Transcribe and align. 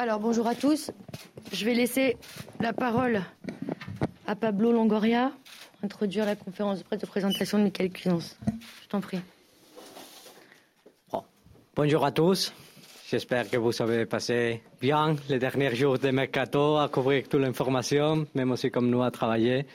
Alors 0.00 0.20
bonjour 0.20 0.46
à 0.46 0.54
tous. 0.54 0.92
Je 1.52 1.64
vais 1.64 1.74
laisser 1.74 2.16
la 2.60 2.72
parole 2.72 3.20
à 4.28 4.36
Pablo 4.36 4.70
Longoria 4.70 5.32
pour 5.72 5.84
introduire 5.86 6.24
la 6.24 6.36
conférence 6.36 6.78
de 6.78 6.84
presse 6.84 7.00
de 7.00 7.06
présentation 7.06 7.58
de 7.58 7.64
Michael 7.64 7.90
Cuisance. 7.90 8.38
Je 8.84 8.88
t'en 8.88 9.00
prie. 9.00 9.18
Bonjour 11.74 12.04
à 12.04 12.12
tous. 12.12 12.52
J'espère 13.10 13.50
que 13.50 13.56
vous 13.56 13.72
avez 13.82 14.06
passé 14.06 14.62
bien 14.80 15.16
les 15.28 15.40
derniers 15.40 15.74
jours 15.74 15.98
de 15.98 16.10
Mercato 16.10 16.76
à 16.76 16.88
couvrir 16.88 17.28
toute 17.28 17.40
l'information, 17.40 18.24
même 18.36 18.52
aussi 18.52 18.70
comme 18.70 18.90
nous 18.90 19.02
à 19.02 19.10
travailler. 19.10 19.66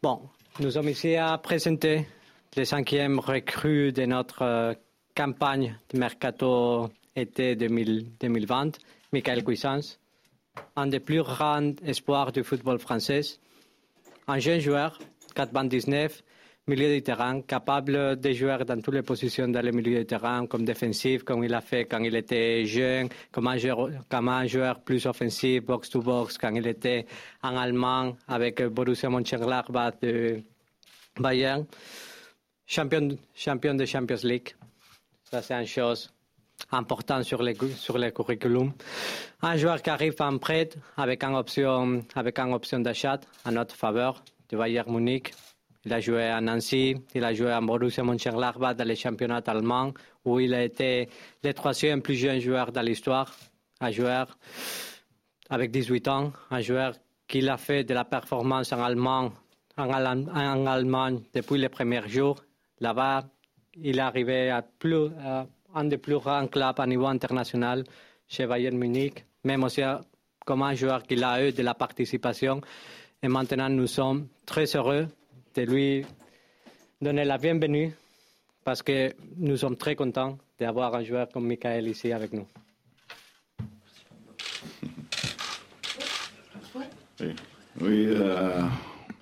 Bon, 0.00 0.20
nous 0.60 0.70
sommes 0.70 0.90
ici 0.90 1.16
à 1.16 1.36
présenter 1.38 2.06
les 2.54 2.64
cinquièmes 2.64 3.18
recrues 3.18 3.90
de 3.90 4.06
notre 4.06 4.42
euh, 4.42 4.74
campagne 5.16 5.76
de 5.92 5.98
Mercato 5.98 6.88
été 7.16 7.56
2020, 7.56 8.78
Michael 9.14 9.44
Cuisance, 9.44 10.00
un 10.74 10.88
des 10.88 10.98
plus 10.98 11.22
grands 11.22 11.72
espoirs 11.86 12.32
du 12.32 12.42
football 12.42 12.80
français, 12.80 13.20
un 14.26 14.40
jeune 14.40 14.58
joueur, 14.58 14.98
4,19 15.36 16.22
milieu 16.66 16.92
de 16.92 16.98
terrain, 16.98 17.40
capable 17.42 18.18
de 18.18 18.32
jouer 18.32 18.56
dans 18.66 18.80
toutes 18.80 18.94
les 18.94 19.02
positions 19.02 19.46
dans 19.46 19.64
le 19.64 19.70
milieu 19.70 19.98
de 19.98 20.02
terrain, 20.02 20.48
comme 20.48 20.64
défensif, 20.64 21.22
comme 21.22 21.44
il 21.44 21.54
a 21.54 21.60
fait 21.60 21.84
quand 21.84 22.02
il 22.02 22.16
était 22.16 22.64
jeune, 22.64 23.08
comme 23.30 23.46
un 23.46 23.56
joueur, 23.56 23.90
comme 24.08 24.28
un 24.30 24.46
joueur 24.46 24.80
plus 24.80 25.06
offensif, 25.06 25.62
box-to-box, 25.62 26.36
quand 26.36 26.52
il 26.56 26.66
était 26.66 27.06
en 27.40 27.56
Allemagne 27.56 28.16
avec 28.26 28.62
Borussia 28.64 29.10
Mönchengladbach 29.10 29.94
de 30.02 30.42
Bayern. 31.20 31.64
Champion, 32.66 33.16
champion 33.32 33.74
de 33.74 33.84
Champions 33.84 34.24
League. 34.24 34.56
Ça, 35.30 35.40
c'est 35.40 35.54
une 35.54 35.66
chose 35.66 36.13
importante 36.72 37.24
sur 37.24 37.42
les, 37.42 37.56
sur 37.76 37.98
les 37.98 38.12
curriculum. 38.12 38.72
Un 39.42 39.56
joueur 39.56 39.82
qui 39.82 39.90
arrive 39.90 40.14
en 40.20 40.38
prêt 40.38 40.70
avec 40.96 41.22
une 41.24 41.34
option, 41.34 42.02
avec 42.14 42.38
option 42.38 42.80
d'achat 42.80 43.20
à 43.44 43.50
notre 43.50 43.74
faveur 43.74 44.22
de 44.48 44.56
Bayern 44.56 44.92
Munich 44.92 45.32
il 45.86 45.92
a 45.92 46.00
joué 46.00 46.24
à 46.24 46.40
Nancy, 46.40 46.96
il 47.14 47.24
a 47.24 47.34
joué 47.34 47.50
à 47.50 47.60
Borussia 47.60 48.02
Mönchengladbach 48.02 48.74
dans 48.74 48.88
les 48.88 48.96
championnats 48.96 49.42
allemands, 49.46 49.92
où 50.24 50.40
il 50.40 50.54
a 50.54 50.64
été 50.64 51.10
le 51.42 51.52
troisième 51.52 52.00
plus 52.00 52.14
jeune 52.14 52.40
joueur 52.40 52.72
de 52.72 52.80
l'histoire, 52.80 53.30
un 53.80 53.90
joueur 53.90 54.38
avec 55.50 55.70
18 55.70 56.08
ans, 56.08 56.32
un 56.50 56.60
joueur 56.62 56.94
qui 57.28 57.46
a 57.46 57.58
fait 57.58 57.84
de 57.84 57.92
la 57.92 58.04
performance 58.04 58.72
en 58.72 58.82
Allemagne, 58.82 59.30
en, 59.76 60.66
Allemagne 60.66 61.20
depuis 61.34 61.58
les 61.58 61.68
premiers 61.68 62.08
jours. 62.08 62.42
Là-bas, 62.80 63.24
il 63.76 63.98
est 63.98 64.00
arrivé 64.00 64.48
à, 64.48 64.62
plus, 64.62 65.10
un 65.74 65.84
des 65.84 65.98
plus 65.98 66.18
grands 66.18 66.46
clubs 66.46 66.78
à 66.78 66.86
niveau 66.86 67.06
international 67.06 67.84
chez 68.28 68.46
Bayern 68.46 68.76
Munich, 68.76 69.24
même 69.44 69.64
aussi 69.64 69.82
comme 70.44 70.62
un 70.62 70.74
joueur 70.74 71.02
qui 71.02 71.22
a 71.22 71.46
eu 71.46 71.52
de 71.52 71.62
la 71.62 71.74
participation. 71.74 72.60
Et 73.22 73.28
maintenant, 73.28 73.68
nous 73.68 73.86
sommes 73.86 74.28
très 74.46 74.64
heureux 74.76 75.08
de 75.54 75.62
lui 75.62 76.04
donner 77.00 77.24
la 77.24 77.38
bienvenue 77.38 77.92
parce 78.64 78.82
que 78.82 79.12
nous 79.36 79.56
sommes 79.56 79.76
très 79.76 79.94
contents 79.94 80.38
d'avoir 80.58 80.94
un 80.94 81.02
joueur 81.02 81.28
comme 81.28 81.46
Michael 81.46 81.88
ici 81.88 82.12
avec 82.12 82.32
nous. 82.32 82.46
Oui, 87.80 88.06
euh, 88.08 88.62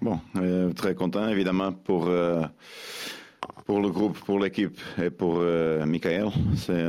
bon, 0.00 0.20
euh, 0.36 0.72
très 0.72 0.94
content 0.94 1.26
évidemment 1.28 1.72
pour, 1.72 2.06
euh, 2.06 2.42
pour 3.64 3.80
le 3.80 3.90
groupe, 3.90 4.18
pour 4.18 4.38
l'équipe 4.38 4.78
et 5.00 5.10
pour 5.10 5.40
Michael. 5.86 6.28
C'est 6.56 6.84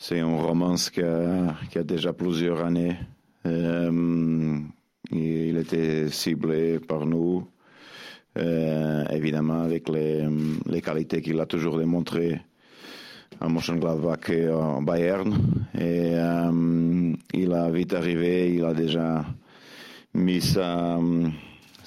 c'est 0.00 0.18
une 0.18 0.40
romance 0.40 0.90
qui 0.90 1.02
a, 1.02 1.56
qui 1.70 1.78
a, 1.78 1.82
déjà 1.82 2.12
plusieurs 2.12 2.64
années. 2.64 2.96
il 3.44 4.62
était 5.56 6.08
ciblé 6.08 6.78
par 6.78 7.04
nous 7.04 7.44
euh, 8.38 9.04
évidemment 9.10 9.62
avec 9.62 9.88
les, 9.88 10.24
les 10.66 10.80
qualités 10.80 11.20
qu'il 11.20 11.40
a 11.40 11.46
toujours 11.46 11.78
démontrées 11.78 12.40
à 13.40 13.48
Mönchengladbach 13.48 14.30
et 14.30 14.48
en 14.48 14.82
Bayern. 14.82 15.34
Et 15.74 16.12
euh, 16.14 17.12
il 17.34 17.52
a 17.52 17.70
vite 17.70 17.94
arrivé, 17.94 18.54
il 18.54 18.64
a 18.64 18.74
déjà 18.74 19.24
mis 20.14 20.40
sa, 20.40 20.98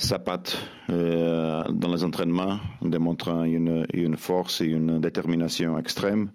sa 0.01 0.19
patte 0.19 0.57
euh, 0.89 1.63
dans 1.69 1.93
les 1.93 2.03
entraînements, 2.03 2.59
démontrant 2.81 3.43
une, 3.43 3.85
une 3.93 4.17
force 4.17 4.61
et 4.61 4.65
une 4.65 4.99
détermination 4.99 5.77
extrême 5.77 6.31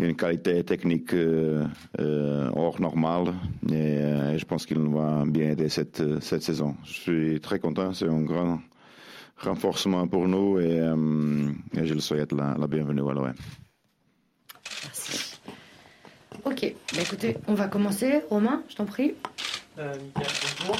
une 0.00 0.16
qualité 0.16 0.64
technique 0.64 1.14
hors 1.14 2.80
normale 2.80 3.32
et, 3.70 4.36
je 4.36 4.44
pense 4.44 4.66
qu'il 4.66 4.78
nous 4.80 4.92
va 4.92 5.22
bien 5.24 5.50
aider 5.50 5.68
cette, 5.68 6.20
cette 6.20 6.42
saison. 6.42 6.74
Je 6.84 6.92
suis 6.92 7.40
très 7.40 7.60
content, 7.60 7.92
c'est 7.92 8.08
un 8.08 8.22
grand 8.22 8.58
renforcement 9.38 10.06
pour 10.06 10.28
nous 10.28 10.58
et, 10.58 10.80
euh, 10.80 11.50
et 11.76 11.86
je 11.86 11.94
le 11.94 12.00
souhaite 12.00 12.32
la, 12.32 12.56
la 12.58 12.66
bienvenue 12.66 13.08
à 13.08 13.12
l'OM. 13.12 13.32
Merci. 14.84 15.38
Ok, 16.44 16.74
bah 16.94 17.00
écoutez, 17.00 17.36
on 17.46 17.54
va 17.54 17.68
commencer. 17.68 18.20
Romain, 18.28 18.62
je 18.68 18.76
t'en 18.76 18.84
prie. 18.84 19.14
Euh, 19.78 19.94
bonjour. 20.14 20.76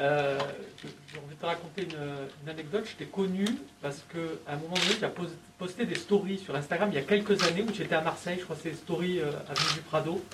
Euh, 0.00 0.38
je, 0.80 0.86
vais 0.86 1.34
te 1.40 1.46
raconter 1.46 1.82
une, 1.82 2.50
anecdote. 2.50 2.86
Je 2.88 2.96
t'ai 2.96 3.10
connu 3.10 3.46
parce 3.82 4.04
qu'à 4.12 4.52
un 4.52 4.56
moment 4.56 4.74
donné, 4.74 4.96
tu 4.98 5.04
as 5.04 5.12
posté 5.58 5.86
des 5.86 5.96
stories 5.96 6.38
sur 6.38 6.54
Instagram 6.54 6.90
il 6.92 6.96
y 6.96 6.98
a 6.98 7.02
quelques 7.02 7.42
années 7.42 7.62
où 7.62 7.74
j'étais 7.74 7.94
à 7.94 8.00
Marseille. 8.00 8.36
Je 8.38 8.44
crois 8.44 8.56
que 8.56 8.62
c'est 8.62 8.70
des 8.70 8.76
stories 8.76 9.20
euh, 9.20 9.30
Avenue 9.48 9.74
du 9.74 9.80
Prado. 9.80 10.24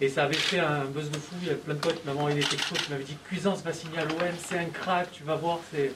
Et 0.00 0.08
ça 0.08 0.24
avait 0.24 0.34
fait 0.34 0.58
un 0.58 0.84
buzz 0.86 1.10
de 1.10 1.18
fou. 1.18 1.34
Il 1.42 1.48
y 1.48 1.50
a 1.50 1.54
plein 1.54 1.74
de 1.74 1.80
potes 1.80 2.00
qui 2.00 2.06
m'avaient 2.06 2.18
envoyé 2.18 2.40
des 2.40 2.46
textos 2.46 2.78
qui 2.78 2.90
m'avaient 2.90 3.04
dit 3.04 3.16
Cuisance 3.24 3.62
va 3.62 3.72
signer 3.72 3.98
à 3.98 4.04
l'OM, 4.04 4.18
c'est 4.42 4.58
un 4.58 4.64
crack, 4.66 5.12
tu 5.12 5.22
vas 5.22 5.34
voir, 5.34 5.58
c'est 5.70 5.92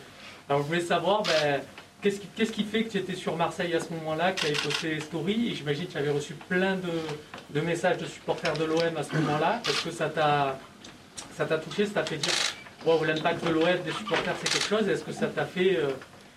alors 0.49 0.63
je 0.63 0.67
voulais 0.67 0.81
savoir, 0.81 1.23
ben, 1.23 1.63
qu'est-ce 2.03 2.21
qui, 2.21 2.27
qu'est-ce 2.37 2.53
qui, 2.53 2.65
fait 2.65 2.85
que 2.85 2.91
tu 2.91 2.99
étais 2.99 3.15
sur 3.15 3.37
Marseille 3.37 3.75
à 3.75 3.81
ce 3.81 3.91
moment-là, 3.95 4.33
que 4.33 4.41
tu 4.41 4.47
avais 4.47 4.55
posté 4.55 4.95
les 4.95 5.01
stories, 5.01 5.49
et 5.49 5.55
j'imagine 5.55 5.87
que 5.87 5.93
tu 5.93 5.99
avais 5.99 6.11
reçu 6.11 6.35
plein 6.35 6.77
de, 6.77 7.61
messages 7.61 7.97
de 7.97 8.05
supporters 8.05 8.53
de 8.55 8.65
l'OM 8.65 8.97
à 8.97 9.03
ce 9.03 9.15
moment-là. 9.15 9.63
Est-ce 9.67 9.85
que 9.85 9.91
ça 9.91 10.11
t'a, 10.11 10.59
ça 11.35 11.47
t'a 11.47 11.57
touché, 11.57 11.87
ça 11.87 11.93
t'a 11.95 12.05
fait 12.05 12.19
dire, 12.19 12.33
wow, 12.85 13.05
l'impact 13.05 13.45
de 13.45 13.51
l'OM, 13.51 13.83
des 13.85 13.93
supporters, 13.93 14.35
c'est 14.43 14.51
quelque 14.51 14.69
chose 14.69 14.89
Est-ce 14.89 15.05
que 15.05 15.13
ça 15.13 15.27
t'a 15.27 15.45
fait 15.45 15.77
euh, 15.77 15.91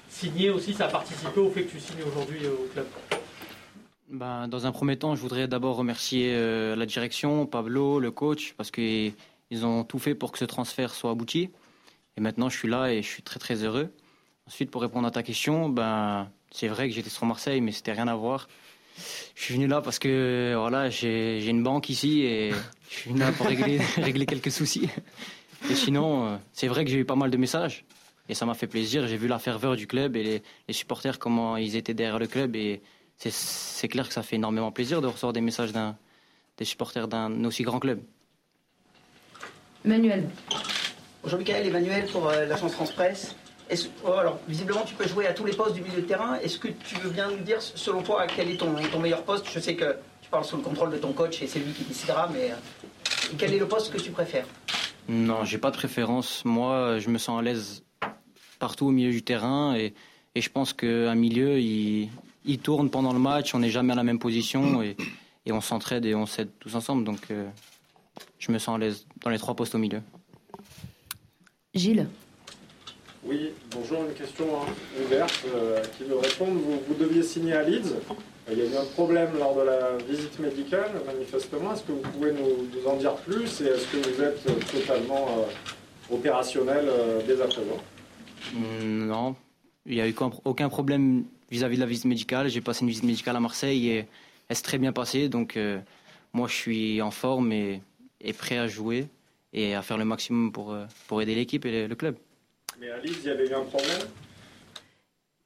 signer 0.09 0.49
aussi, 0.49 0.73
ça 0.73 0.85
a 0.85 0.89
participé 0.89 1.39
au 1.39 1.49
fait 1.49 1.63
que 1.63 1.71
tu 1.71 1.79
signes 1.79 2.03
aujourd'hui 2.07 2.45
euh, 2.45 2.53
au 2.53 2.67
club? 2.71 2.85
Ben, 4.09 4.47
dans 4.47 4.65
un 4.65 4.71
premier 4.71 4.97
temps, 4.97 5.15
je 5.15 5.21
voudrais 5.21 5.47
d'abord 5.47 5.75
remercier 5.75 6.31
euh, 6.33 6.75
la 6.75 6.85
direction, 6.85 7.45
Pablo, 7.45 7.99
le 7.99 8.11
coach, 8.11 8.53
parce 8.55 8.71
qu'ils 8.71 9.13
ont 9.63 9.83
tout 9.83 9.99
fait 9.99 10.15
pour 10.15 10.31
que 10.31 10.37
ce 10.37 10.45
transfert 10.45 10.93
soit 10.93 11.11
abouti. 11.11 11.49
Et 12.15 12.21
maintenant, 12.21 12.49
je 12.49 12.57
suis 12.57 12.69
là 12.69 12.91
et 12.91 13.01
je 13.01 13.07
suis 13.07 13.23
très 13.23 13.39
très 13.39 13.63
heureux. 13.63 13.89
Ensuite, 14.47 14.71
pour 14.71 14.81
répondre 14.81 15.07
à 15.07 15.11
ta 15.11 15.23
question, 15.23 15.67
ben, 15.67 16.29
c'est 16.51 16.69
vrai 16.69 16.87
que 16.87 16.95
j'étais 16.95 17.09
sur 17.09 17.25
Marseille, 17.25 17.59
mais 17.59 17.73
c'était 17.73 17.91
rien 17.91 18.07
à 18.07 18.15
voir. 18.15 18.47
Je 19.35 19.43
suis 19.43 19.53
venu 19.53 19.67
là 19.67 19.81
parce 19.81 19.99
que 19.99 20.55
voilà, 20.57 20.89
j'ai 20.89 21.45
une 21.45 21.61
banque 21.61 21.89
ici 21.89 22.21
et 22.21 22.51
je 22.89 22.95
suis 22.95 23.09
venu 23.09 23.19
là 23.19 23.31
pour 23.33 23.45
régler 23.45 24.25
quelques 24.25 24.51
soucis. 24.51 24.89
Et 25.69 25.75
sinon, 25.75 26.27
euh, 26.27 26.37
c'est 26.53 26.67
vrai 26.67 26.85
que 26.85 26.91
j'ai 26.91 26.97
eu 26.97 27.05
pas 27.05 27.15
mal 27.15 27.31
de 27.31 27.37
messages 27.37 27.85
et 28.29 28.33
ça 28.33 28.45
m'a 28.45 28.53
fait 28.53 28.67
plaisir. 28.67 29.07
J'ai 29.07 29.17
vu 29.17 29.27
la 29.27 29.39
ferveur 29.39 29.75
du 29.75 29.87
club 29.87 30.15
et 30.15 30.23
les, 30.23 30.43
les, 30.67 30.73
supporters, 30.73 31.19
comment 31.19 31.57
ils 31.57 31.75
étaient 31.75 31.93
derrière 31.93 32.19
le 32.19 32.27
club. 32.27 32.55
Et 32.55 32.81
c'est 33.17 33.87
clair 33.87 34.07
que 34.07 34.13
ça 34.13 34.23
fait 34.23 34.35
énormément 34.35 34.71
plaisir 34.71 35.01
de 35.01 35.07
recevoir 35.07 35.33
des 35.33 35.41
messages 35.41 35.71
des 36.57 36.65
supporters 36.65 37.07
d'un 37.07 37.43
aussi 37.45 37.63
grand 37.63 37.79
club. 37.79 38.01
Manuel. 39.83 40.29
Bonjour 41.23 41.39
Michael, 41.39 41.67
Emmanuel 41.67 42.05
pour 42.07 42.27
euh, 42.27 42.45
l'agence 42.45 42.73
France 42.73 42.91
Presse. 42.91 43.35
Oh, 44.05 44.13
alors, 44.13 44.39
visiblement, 44.47 44.83
tu 44.85 44.95
peux 44.95 45.07
jouer 45.07 45.27
à 45.27 45.33
tous 45.33 45.43
les 45.43 45.53
postes 45.53 45.75
du 45.75 45.81
milieu 45.81 46.01
de 46.01 46.07
terrain. 46.07 46.35
Est-ce 46.35 46.57
que 46.57 46.69
tu 46.69 46.95
veux 46.95 47.09
bien 47.09 47.29
nous 47.29 47.43
dire, 47.43 47.61
selon 47.61 48.01
toi, 48.01 48.25
quel 48.27 48.49
est 48.49 48.57
ton, 48.57 48.73
ton 48.91 48.99
meilleur 48.99 49.23
poste? 49.23 49.45
Je 49.51 49.59
sais 49.59 49.75
que 49.75 49.97
tu 50.21 50.29
parles 50.29 50.45
sous 50.45 50.57
le 50.57 50.63
contrôle 50.63 50.91
de 50.91 50.97
ton 50.97 51.11
coach 51.11 51.41
et 51.41 51.47
c'est 51.47 51.59
lui 51.59 51.73
qui 51.73 51.83
décidera, 51.83 52.29
mais 52.31 52.51
euh, 52.51 52.55
quel 53.37 53.53
est 53.53 53.59
le 53.59 53.67
poste 53.67 53.91
que 53.91 53.97
tu 53.97 54.11
préfères? 54.11 54.45
Non, 55.07 55.45
j'ai 55.45 55.57
pas 55.57 55.71
de 55.71 55.77
préférence. 55.77 56.43
Moi, 56.45 56.99
je 56.99 57.09
me 57.09 57.17
sens 57.17 57.39
à 57.39 57.41
l'aise 57.41 57.83
partout 58.59 58.87
au 58.87 58.91
milieu 58.91 59.11
du 59.11 59.23
terrain 59.23 59.75
et, 59.75 59.93
et 60.35 60.41
je 60.41 60.49
pense 60.49 60.73
qu'un 60.73 61.15
milieu, 61.15 61.59
il, 61.59 62.09
il, 62.45 62.59
tourne 62.59 62.89
pendant 62.89 63.13
le 63.13 63.19
match, 63.19 63.55
on 63.55 63.59
n'est 63.59 63.69
jamais 63.69 63.93
à 63.93 63.95
la 63.95 64.03
même 64.03 64.19
position 64.19 64.81
et, 64.81 64.97
et 65.45 65.51
on 65.51 65.61
s'entraide 65.61 66.05
et 66.05 66.13
on 66.13 66.25
s'aide 66.25 66.49
tous 66.59 66.75
ensemble. 66.75 67.03
Donc, 67.03 67.31
euh, 67.31 67.47
je 68.37 68.51
me 68.51 68.59
sens 68.59 68.75
à 68.75 68.77
l'aise 68.77 69.07
dans 69.23 69.29
les 69.29 69.37
trois 69.37 69.55
postes 69.55 69.75
au 69.75 69.77
milieu. 69.77 70.01
Gilles 71.73 72.07
Oui, 73.23 73.51
bonjour, 73.71 74.03
une 74.03 74.13
question 74.13 74.45
hein, 74.61 74.71
ouverte 75.03 75.45
euh, 75.53 75.83
qui 75.97 76.03
veut 76.03 76.17
répondre. 76.17 76.59
Vous, 76.87 76.95
deviez 76.95 77.23
signer 77.23 77.53
à 77.53 77.63
Leeds. 77.63 77.93
Il 78.49 78.57
y 78.57 78.61
a 78.61 78.65
eu 78.65 78.77
un 78.77 78.85
problème 78.85 79.37
lors 79.37 79.55
de 79.57 79.63
la 79.63 79.97
visite 80.07 80.39
médicale, 80.39 80.91
manifestement. 81.05 81.73
Est-ce 81.73 81.83
que 81.83 81.91
vous 81.91 81.99
pouvez 81.99 82.31
nous, 82.31 82.87
en 82.89 82.95
dire 82.95 83.15
plus 83.15 83.59
et 83.59 83.65
est-ce 83.65 83.87
que 83.87 83.97
vous 83.97 84.21
êtes 84.21 84.41
totalement 84.71 85.27
euh, 85.39 86.15
opérationnel 86.15 86.85
euh, 86.87 87.21
dès 87.27 87.41
à 87.41 87.47
présent? 87.47 87.77
Mm, 88.53 89.07
Non, 89.07 89.35
il 89.85 89.95
n'y 89.95 90.01
a 90.01 90.07
eu 90.07 90.15
aucun 90.45 90.69
problème 90.69 91.25
vis-à-vis 91.51 91.75
de 91.75 91.81
la 91.81 91.87
visite 91.87 92.05
médicale. 92.05 92.47
J'ai 92.47 92.61
passé 92.61 92.83
une 92.83 92.87
visite 92.87 93.03
médicale 93.03 93.35
à 93.35 93.41
Marseille 93.41 93.89
et 93.89 94.05
elle 94.47 94.55
s'est 94.55 94.63
très 94.63 94.77
bien 94.77 94.93
passée. 94.93 95.27
Donc, 95.27 95.59
moi, 96.31 96.47
je 96.47 96.53
suis 96.53 97.01
en 97.01 97.11
forme 97.11 97.51
et, 97.51 97.81
prêt 98.37 98.57
à 98.57 98.67
jouer 98.67 99.07
et 99.51 99.75
à 99.75 99.81
faire 99.81 99.97
le 99.97 100.05
maximum 100.05 100.53
pour, 100.53 100.73
pour 101.07 101.21
aider 101.21 101.35
l'équipe 101.35 101.65
et 101.65 101.87
le, 101.87 101.95
club. 101.95 102.15
Mais 102.79 102.89
à 102.89 102.97
Leeds, 102.99 103.17
il 103.23 103.27
y 103.27 103.29
avait 103.29 103.47
eu 103.47 103.53
un 103.53 103.63
problème? 103.63 103.99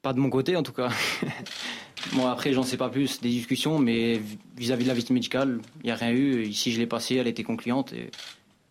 Pas 0.02 0.12
de 0.12 0.20
mon 0.20 0.30
côté, 0.30 0.54
en 0.54 0.62
tout 0.62 0.72
cas. 0.72 0.90
Moi, 2.14 2.30
après, 2.30 2.52
j'en 2.52 2.62
sais 2.62 2.76
pas 2.76 2.88
plus 2.88 3.20
des 3.20 3.28
discussions, 3.28 3.78
mais 3.78 4.20
vis-à-vis 4.56 4.84
de 4.84 4.88
la 4.88 4.94
visite 4.94 5.10
médicale, 5.10 5.60
il 5.82 5.86
n'y 5.86 5.92
a 5.92 5.96
rien 5.96 6.10
eu. 6.10 6.42
Ici, 6.42 6.72
je 6.72 6.78
l'ai 6.78 6.86
passée, 6.86 7.16
elle 7.16 7.28
était 7.28 7.44
concluante 7.44 7.92
et 7.92 8.10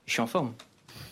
je 0.05 0.11
suis 0.11 0.21
en 0.21 0.27
forme. 0.27 0.53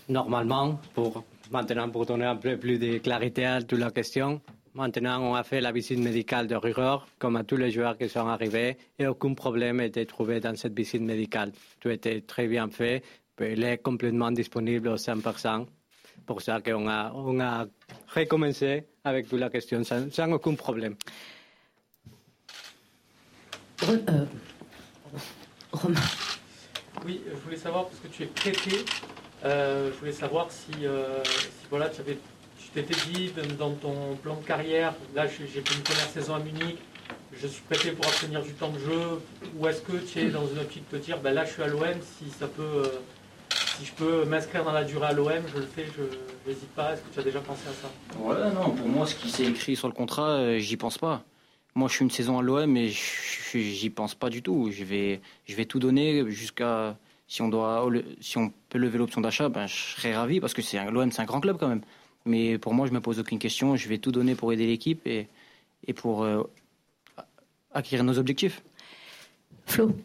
Normalement, 0.09 0.79
pour 0.93 1.23
maintenant, 1.51 1.89
pour 1.89 2.05
donner 2.05 2.25
un 2.25 2.35
peu 2.35 2.57
plus 2.57 2.77
de 2.77 2.97
clarité 2.97 3.45
à 3.45 3.61
toute 3.61 3.79
la 3.79 3.91
question, 3.91 4.41
maintenant, 4.73 5.21
on 5.21 5.35
a 5.35 5.43
fait 5.43 5.61
la 5.61 5.71
visite 5.71 5.99
médicale 5.99 6.47
de 6.47 6.55
rigueur, 6.55 7.07
comme 7.17 7.35
à 7.35 7.43
tous 7.43 7.57
les 7.57 7.71
joueurs 7.71 7.97
qui 7.97 8.09
sont 8.09 8.27
arrivés, 8.27 8.77
et 8.97 9.07
aucun 9.07 9.33
problème 9.33 9.81
été 9.81 10.05
trouvé 10.05 10.39
dans 10.39 10.55
cette 10.55 10.75
visite 10.75 11.01
médicale. 11.01 11.51
Tout 11.79 11.89
était 11.89 12.21
très 12.21 12.47
bien 12.47 12.69
fait, 12.69 13.03
il 13.41 13.63
est 13.63 13.77
complètement 13.77 14.31
disponible 14.31 14.89
au 14.89 14.97
100%. 14.97 15.65
Pour 16.25 16.41
ça 16.41 16.61
qu'on 16.61 16.87
a, 16.87 17.11
on 17.15 17.39
a 17.39 17.65
recommencé 18.13 18.83
avec 19.03 19.27
toute 19.29 19.39
la 19.39 19.49
question 19.49 19.81
sans 19.83 20.31
aucun 20.31 20.53
problème. 20.55 20.95
Euh, 23.89 24.25
Romain. 25.71 25.99
Oui, 27.05 27.21
je 27.27 27.39
voulais 27.43 27.57
savoir, 27.57 27.85
parce 27.85 27.99
que 27.99 28.07
tu 28.07 28.23
es 28.23 28.25
prêté, 28.27 28.85
euh, 29.45 29.89
je 29.91 29.97
voulais 29.97 30.11
savoir 30.11 30.47
si, 30.51 30.85
euh, 30.85 31.23
voilà, 31.71 31.89
tu, 31.89 32.01
t'étais 32.73 32.95
dit 33.11 33.31
dans 33.57 33.71
ton 33.71 34.15
plan 34.21 34.35
de 34.35 34.45
carrière, 34.45 34.93
là 35.15 35.25
j'ai 35.25 35.47
fait 35.47 35.75
une 35.75 35.81
première 35.81 36.09
saison 36.09 36.35
à 36.35 36.39
Munich, 36.39 36.77
je 37.33 37.47
suis 37.47 37.63
prêté 37.63 37.91
pour 37.93 38.05
obtenir 38.05 38.43
du 38.43 38.53
temps 38.53 38.69
de 38.69 38.77
jeu, 38.77 39.21
ou 39.57 39.67
est-ce 39.67 39.81
que 39.81 39.97
tu 39.97 40.19
es 40.19 40.29
dans 40.29 40.45
une 40.47 40.59
optique 40.59 40.83
de 40.91 40.97
te 40.97 41.03
dire, 41.03 41.17
ben 41.19 41.33
là 41.33 41.45
je 41.45 41.53
suis 41.53 41.63
à 41.63 41.67
l'OM, 41.67 41.81
si 42.19 42.29
ça 42.29 42.47
peut, 42.47 42.91
si 43.49 43.85
je 43.85 43.93
peux 43.93 44.25
m'inscrire 44.25 44.65
dans 44.65 44.73
la 44.73 44.83
durée 44.83 45.07
à 45.07 45.13
l'OM, 45.13 45.31
je 45.51 45.61
le 45.61 45.65
fais, 45.65 45.85
je 45.97 46.03
n'hésite 46.47 46.69
pas. 46.75 46.93
Est-ce 46.93 47.01
que 47.01 47.13
tu 47.13 47.19
as 47.19 47.23
déjà 47.23 47.39
pensé 47.39 47.61
à 47.67 47.73
ça? 47.73 48.19
Ouais, 48.19 48.53
non, 48.53 48.69
pour 48.71 48.87
moi, 48.87 49.07
ce 49.07 49.15
qui 49.15 49.29
s'est 49.31 49.45
écrit 49.45 49.75
sur 49.75 49.87
le 49.87 49.93
contrat, 49.93 50.59
j'y 50.59 50.77
pense 50.77 50.99
pas. 50.99 51.23
Moi, 51.75 51.87
je 51.87 51.93
suis 51.95 52.03
une 52.03 52.11
saison 52.11 52.39
à 52.39 52.41
l'OM 52.41 52.75
et 52.77 52.89
j'y 52.89 53.89
pense 53.89 54.15
pas 54.15 54.29
du 54.29 54.41
tout. 54.41 54.69
Je 54.71 54.83
vais, 54.83 55.21
je 55.45 55.55
vais 55.55 55.65
tout 55.65 55.79
donner 55.79 56.29
jusqu'à 56.29 56.97
si 57.27 57.41
on 57.41 57.47
doit, 57.47 57.87
si 58.19 58.37
on 58.37 58.51
peut 58.69 58.79
lever 58.79 58.97
l'option 58.97 59.21
d'achat, 59.21 59.49
ben 59.49 59.67
je 59.67 59.75
serais 59.75 60.15
ravi 60.15 60.39
parce 60.39 60.53
que 60.53 60.61
c'est 60.61 60.83
l'OM, 60.89 61.11
c'est 61.11 61.21
un 61.21 61.25
grand 61.25 61.39
club 61.39 61.57
quand 61.59 61.67
même. 61.67 61.81
Mais 62.25 62.57
pour 62.57 62.73
moi, 62.73 62.87
je 62.87 62.91
me 62.91 62.99
pose 62.99 63.19
aucune 63.19 63.39
question. 63.39 63.75
Je 63.75 63.87
vais 63.87 63.99
tout 63.99 64.11
donner 64.11 64.35
pour 64.35 64.51
aider 64.51 64.65
l'équipe 64.65 65.05
et, 65.05 65.27
et 65.87 65.93
pour 65.93 66.23
euh, 66.23 66.43
acquérir 67.73 68.03
nos 68.03 68.17
objectifs. 68.17 68.61
Flo. 69.65 69.95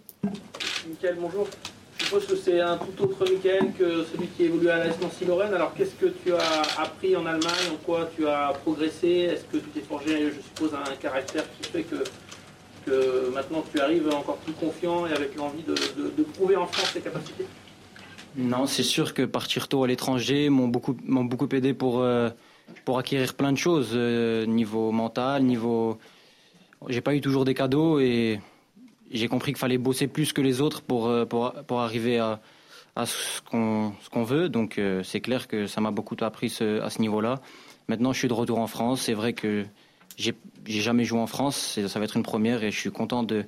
Michael, 0.86 1.16
bonjour. 1.18 1.48
Suppose 2.14 2.28
que 2.28 2.36
c'est 2.36 2.60
un 2.60 2.76
tout 2.76 3.02
autre 3.02 3.24
Michael 3.28 3.72
que 3.76 4.04
celui 4.04 4.28
qui 4.28 4.44
évolue 4.44 4.68
à 4.68 4.78
l'AS 4.78 5.00
Nancy-Lorraine. 5.00 5.52
Alors, 5.52 5.74
qu'est-ce 5.74 5.96
que 5.96 6.06
tu 6.06 6.32
as 6.32 6.80
appris 6.80 7.16
en 7.16 7.26
Allemagne? 7.26 7.72
En 7.72 7.76
quoi 7.84 8.08
tu 8.14 8.24
as 8.28 8.52
progressé? 8.62 9.30
Est-ce 9.32 9.42
que 9.46 9.56
tu 9.56 9.68
t'es 9.70 9.80
forgé, 9.80 10.30
je 10.30 10.40
suppose, 10.40 10.74
un 10.74 10.94
caractère 10.94 11.42
qui 11.58 11.68
fait 11.70 11.82
que, 11.82 12.04
que 12.86 13.30
maintenant 13.34 13.64
tu 13.72 13.80
arrives 13.80 14.08
encore 14.10 14.36
plus 14.36 14.52
confiant 14.52 15.08
et 15.08 15.12
avec 15.12 15.34
l'envie 15.34 15.64
de, 15.64 16.22
prouver 16.22 16.54
en 16.54 16.68
France 16.68 16.92
tes 16.92 17.00
capacités? 17.00 17.46
Non, 18.36 18.66
c'est 18.66 18.84
sûr 18.84 19.12
que 19.12 19.22
partir 19.22 19.66
tôt 19.66 19.82
à 19.82 19.88
l'étranger 19.88 20.50
m'ont 20.50 20.68
beaucoup, 20.68 20.96
beaucoup 21.02 21.48
aidé 21.52 21.74
pour, 21.74 22.00
euh, 22.00 22.30
pour 22.84 23.00
acquérir 23.00 23.34
plein 23.34 23.50
de 23.50 23.58
choses, 23.58 23.90
euh, 23.92 24.46
niveau 24.46 24.92
mental, 24.92 25.42
niveau. 25.42 25.98
J'ai 26.88 27.00
pas 27.00 27.16
eu 27.16 27.20
toujours 27.20 27.44
des 27.44 27.54
cadeaux 27.54 27.98
et 27.98 28.38
j'ai 29.14 29.28
compris 29.28 29.52
qu'il 29.52 29.58
fallait 29.58 29.78
bosser 29.78 30.08
plus 30.08 30.32
que 30.32 30.40
les 30.40 30.60
autres 30.60 30.82
pour, 30.82 31.06
euh, 31.06 31.24
pour, 31.24 31.52
pour 31.66 31.80
arriver 31.80 32.18
à, 32.18 32.40
à 32.96 33.06
ce 33.06 33.40
qu'on 33.42 34.24
veut. 34.24 34.48
Donc 34.48 34.78
euh, 34.78 35.02
c'est 35.02 35.20
clair 35.20 35.48
que 35.48 35.66
ça 35.66 35.80
m'a 35.80 35.90
beaucoup 35.90 36.16
appris 36.20 36.50
ce, 36.50 36.80
à 36.80 36.90
ce 36.90 37.00
niveau-là. 37.00 37.40
Maintenant, 37.88 38.12
je 38.12 38.18
suis 38.18 38.28
de 38.28 38.34
retour 38.34 38.58
en 38.58 38.66
France. 38.66 39.02
C'est 39.02 39.14
vrai 39.14 39.32
que 39.32 39.64
j'ai 40.16 40.34
jamais 40.66 41.04
joué 41.04 41.18
en 41.18 41.26
France. 41.26 41.78
Ça 41.86 41.98
va 41.98 42.04
être 42.04 42.16
une 42.16 42.22
première 42.22 42.62
et 42.64 42.70
je 42.70 42.78
suis 42.78 42.90
content 42.90 43.22
de, 43.22 43.44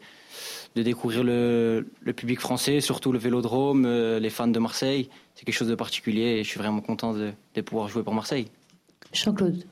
de 0.74 0.82
découvrir 0.82 1.24
le, 1.24 1.86
le, 2.00 2.12
public 2.12 2.40
français, 2.40 2.80
surtout 2.80 3.12
le 3.12 3.18
Vélodrome, 3.18 3.86
euh, 3.86 4.18
les 4.18 4.30
fans 4.30 4.48
de 4.48 4.58
Marseille. 4.58 5.08
C'est 5.34 5.44
quelque 5.44 5.54
chose 5.54 5.68
de 5.68 5.74
particulier 5.74 6.38
et 6.38 6.44
je 6.44 6.48
suis 6.48 6.58
vraiment 6.58 6.80
content 6.80 7.12
de, 7.12 7.32
de 7.54 7.60
pouvoir 7.60 7.88
jouer 7.88 8.02
pour 8.02 8.14
Marseille. 8.14 8.48
Jean-Claude. 9.12 9.64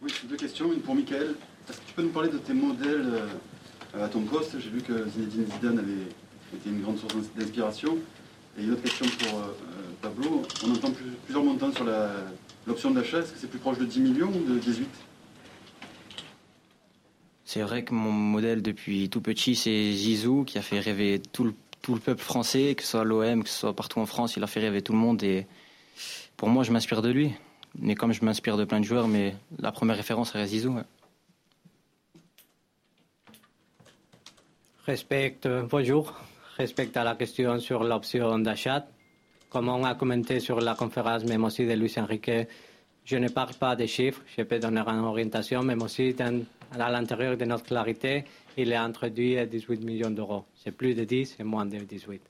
Oui, 0.00 0.10
deux 0.28 0.36
questions. 0.36 0.72
Une 0.72 0.80
pour 0.80 0.94
Mickaël. 0.94 1.34
Est-ce 1.68 1.78
que 1.78 1.86
tu 1.86 1.92
peux 1.94 2.02
nous 2.02 2.10
parler 2.10 2.30
de 2.30 2.38
tes 2.38 2.54
modèles 2.54 3.22
à 4.00 4.08
ton 4.08 4.22
poste. 4.22 4.58
J'ai 4.58 4.70
vu 4.70 4.80
que 4.80 5.08
Zinedine 5.08 5.46
Zidane 5.54 5.78
avait 5.78 6.56
été 6.56 6.70
une 6.70 6.80
grande 6.82 6.98
source 6.98 7.14
d'inspiration. 7.36 7.98
Et 8.58 8.64
une 8.64 8.72
autre 8.72 8.82
question 8.82 9.06
pour 9.06 9.38
euh, 9.38 9.52
Pablo. 10.00 10.42
On 10.64 10.72
entend 10.72 10.92
plusieurs 11.24 11.44
montants 11.44 11.72
sur 11.72 11.86
l'option 12.66 12.90
d'achat. 12.90 13.20
Est-ce 13.20 13.32
que 13.32 13.38
c'est 13.38 13.50
plus 13.50 13.58
proche 13.58 13.78
de 13.78 13.84
10 13.84 14.00
millions 14.00 14.28
ou 14.28 14.52
de 14.52 14.58
18 14.58 14.88
C'est 17.44 17.62
vrai 17.62 17.84
que 17.84 17.94
mon 17.94 18.12
modèle 18.12 18.62
depuis 18.62 19.08
tout 19.08 19.20
petit, 19.20 19.54
c'est 19.56 19.92
Zizou, 19.92 20.44
qui 20.44 20.58
a 20.58 20.62
fait 20.62 20.80
rêver 20.80 21.20
tout 21.32 21.44
le, 21.44 21.54
tout 21.80 21.94
le 21.94 22.00
peuple 22.00 22.22
français, 22.22 22.74
que 22.74 22.82
ce 22.82 22.90
soit 22.90 23.04
l'OM, 23.04 23.42
que 23.42 23.48
ce 23.48 23.60
soit 23.60 23.74
partout 23.74 24.00
en 24.00 24.06
France. 24.06 24.36
Il 24.36 24.44
a 24.44 24.46
fait 24.46 24.60
rêver 24.60 24.82
tout 24.82 24.92
le 24.92 24.98
monde. 24.98 25.22
Et 25.22 25.46
pour 26.36 26.48
moi, 26.48 26.62
je 26.62 26.72
m'inspire 26.72 27.00
de 27.00 27.10
lui. 27.10 27.32
Mais 27.78 27.94
comme 27.94 28.12
je 28.12 28.22
m'inspire 28.22 28.58
de 28.58 28.64
plein 28.64 28.80
de 28.80 28.84
joueurs, 28.84 29.08
mais 29.08 29.34
la 29.58 29.72
première 29.72 29.96
référence 29.96 30.32
reste 30.32 30.50
Zizou. 30.50 30.78
Respecte, 34.86 35.48
bonjour. 35.70 36.12
Respecte 36.58 36.96
à 36.96 37.04
la 37.04 37.14
question 37.14 37.60
sur 37.60 37.84
l'option 37.84 38.36
d'achat. 38.40 38.84
Comme 39.48 39.68
on 39.68 39.84
a 39.84 39.94
commenté 39.94 40.40
sur 40.40 40.60
la 40.60 40.74
conférence, 40.74 41.24
même 41.24 41.44
aussi 41.44 41.64
de 41.64 41.74
Luis 41.74 41.94
Enrique, 41.98 42.48
je 43.04 43.16
ne 43.16 43.28
parle 43.28 43.54
pas 43.54 43.76
des 43.76 43.86
chiffres, 43.86 44.22
je 44.36 44.42
peux 44.42 44.58
donner 44.58 44.80
une 44.80 45.04
orientation, 45.04 45.62
même 45.62 45.82
aussi 45.82 46.16
à 46.18 46.90
l'intérieur 46.90 47.36
de 47.36 47.44
notre 47.44 47.64
clarité, 47.64 48.24
il 48.56 48.72
est 48.72 49.10
10 49.10 49.20
et 49.36 49.46
18 49.46 49.84
millions 49.84 50.10
d'euros. 50.10 50.46
C'est 50.56 50.72
plus 50.72 50.94
de 50.94 51.04
10 51.04 51.36
et 51.38 51.44
moins 51.44 51.66
de 51.66 51.76
18. 51.78 52.20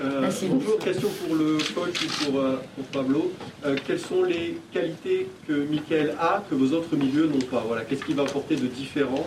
Euh, 0.00 0.30
bonjour, 0.50 0.78
question 0.78 1.08
pour 1.24 1.36
le 1.36 1.58
coach 1.74 2.04
ou 2.04 2.24
pour, 2.24 2.40
euh, 2.40 2.56
Pablo. 2.92 3.32
Euh, 3.64 3.76
quelles 3.86 4.00
sont 4.00 4.22
les 4.22 4.58
qualités 4.72 5.28
que 5.46 5.52
Michael 5.68 6.14
a 6.20 6.42
que 6.48 6.54
vos 6.54 6.74
autres 6.76 6.96
milieux 6.96 7.26
n'ont 7.26 7.38
pas? 7.50 7.62
Voilà, 7.66 7.84
Qu'est-ce 7.84 8.04
qu'il 8.04 8.16
va 8.16 8.22
apporter 8.22 8.56
de 8.56 8.66
différent 8.66 9.26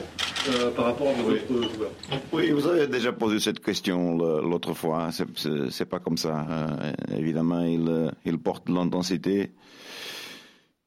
par 0.76 0.86
rapport 0.86 1.10
à 1.10 1.14
vos 1.14 1.32
autres 1.32 1.76
joueurs? 1.76 1.92
Oui, 2.32 2.52
vous 2.52 2.66
avez 2.68 2.88
déjà 2.88 3.12
posé 3.12 3.40
cette 3.40 3.60
question 3.60 4.18
l'autre 4.18 4.74
fois. 4.74 5.10
C'est 5.70 5.86
pas 5.86 6.00
comme 6.00 6.18
ça. 6.18 6.46
évidemment, 7.16 7.64
il, 7.64 8.12
il 8.26 8.38
porte 8.40 8.70
l'intensité 8.70 9.52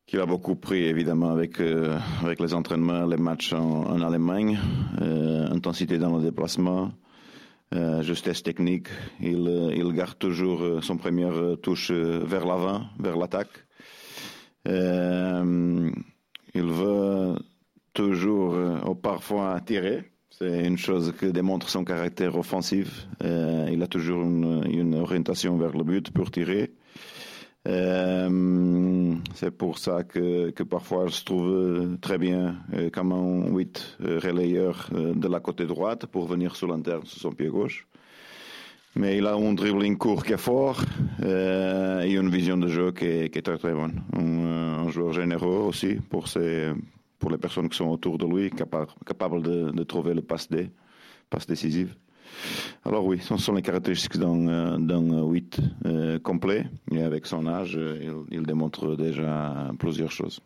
qu'il 0.07 0.21
a 0.21 0.27
beaucoup 0.27 0.55
pris 0.55 0.85
évidemment 0.85 1.31
avec, 1.31 1.61
euh, 1.61 1.99
avec 2.23 2.41
les 2.41 2.55
entraînements, 2.55 3.07
les 3.07 3.17
matchs 3.17 3.53
en, 3.53 4.01
Allemagne, 4.01 4.59
euh, 5.01 5.49
intensité 5.51 5.99
dans 5.99 6.17
le 6.17 6.23
déplacement, 6.23 6.85
euh, 6.85 7.04
justesse 8.03 8.43
technique. 8.43 8.89
Il, 9.21 9.73
il 9.75 9.93
garde 9.93 10.19
toujours 10.19 10.83
son 10.83 10.97
première 10.97 11.57
touche 11.63 11.91
vers 11.91 12.47
l'avant, 12.47 12.83
vers 12.99 13.17
l'attaque. 13.17 13.67
il 14.67 14.73
veut 16.55 17.35
toujours 17.93 18.57
ou 18.87 18.95
parfois 18.95 19.61
tirer. 19.61 20.05
C'est 20.31 20.67
une 20.67 20.79
chose 20.79 21.13
qui 21.19 21.33
démontre 21.33 21.69
son 21.69 21.85
caractère 21.85 22.37
offensif. 22.37 23.07
il 23.21 23.83
a 23.83 23.87
toujours 23.87 24.23
une 24.23 24.95
orientation 24.95 25.57
vers 25.57 25.77
le 25.77 25.85
but 25.85 26.11
pour 26.11 26.31
tirer. 26.31 26.73
Euh, 27.67 29.15
c'est 29.35 29.51
pour 29.51 29.79
ça 29.79 30.05
que, 30.05 30.51
que, 30.51 30.63
parfois 30.63 31.07
je 31.07 31.25
trouve 31.25 31.97
très 32.03 32.19
bien 32.19 32.57
euh, 32.75 32.91
comme 32.91 33.13
un 33.13 33.49
8 33.51 33.99
euh, 34.03 34.21
relayeur 34.23 34.91
de 34.93 35.29
la 35.29 35.41
côté 35.41 35.65
droite 35.65 36.05
pour 36.07 36.27
venir 36.27 36.57
sur 36.57 36.69
l'interne 36.69 37.07
sur 37.07 37.21
son 37.21 37.33
pied 37.33 37.49
gauche. 37.49 37.87
Mais 38.97 39.17
il 39.17 39.27
a 39.27 39.35
un 39.35 39.55
dribbling 39.55 39.97
court 39.97 40.25
qui 40.25 40.35
est 40.35 40.37
fort 40.37 40.81
et 41.21 42.13
une 42.13 42.29
vision 42.29 42.57
de 42.57 42.69
jeu 42.69 42.93
qui 42.93 43.07
est, 43.07 43.43
très 43.43 43.59
très 43.59 43.73
bonne. 43.73 44.03
Un, 44.13 44.89
joueur 44.91 45.13
généreux 45.13 45.67
aussi 45.67 45.97
pour, 46.09 46.27
les 46.39 47.39
personnes 47.39 47.69
qui 47.69 47.77
sont 47.77 47.89
autour 47.89 48.19
de 48.19 48.27
lui, 48.27 48.51
capable, 48.51 49.43
de, 49.43 49.83
trouver 49.83 50.15
le 50.15 50.23
passe, 50.23 50.49
D, 50.49 50.71
passe 51.29 51.47
décisive. 51.49 51.97
Alors 52.85 53.07
oui, 53.07 53.19
ce 53.21 53.37
sont 53.39 53.55
les 53.55 53.63
caractéristiques 53.63 54.19
d'un 54.19 55.27
8 55.27 55.59
euh, 55.87 56.19
complet. 56.19 56.67
Et 56.93 57.03
avec 57.03 57.27
son 57.27 57.47
âge, 57.47 57.79
il, 58.31 58.43
démontre 58.43 58.95
déjà 58.97 59.71
plusieurs 59.79 60.13
choses. 60.13 60.41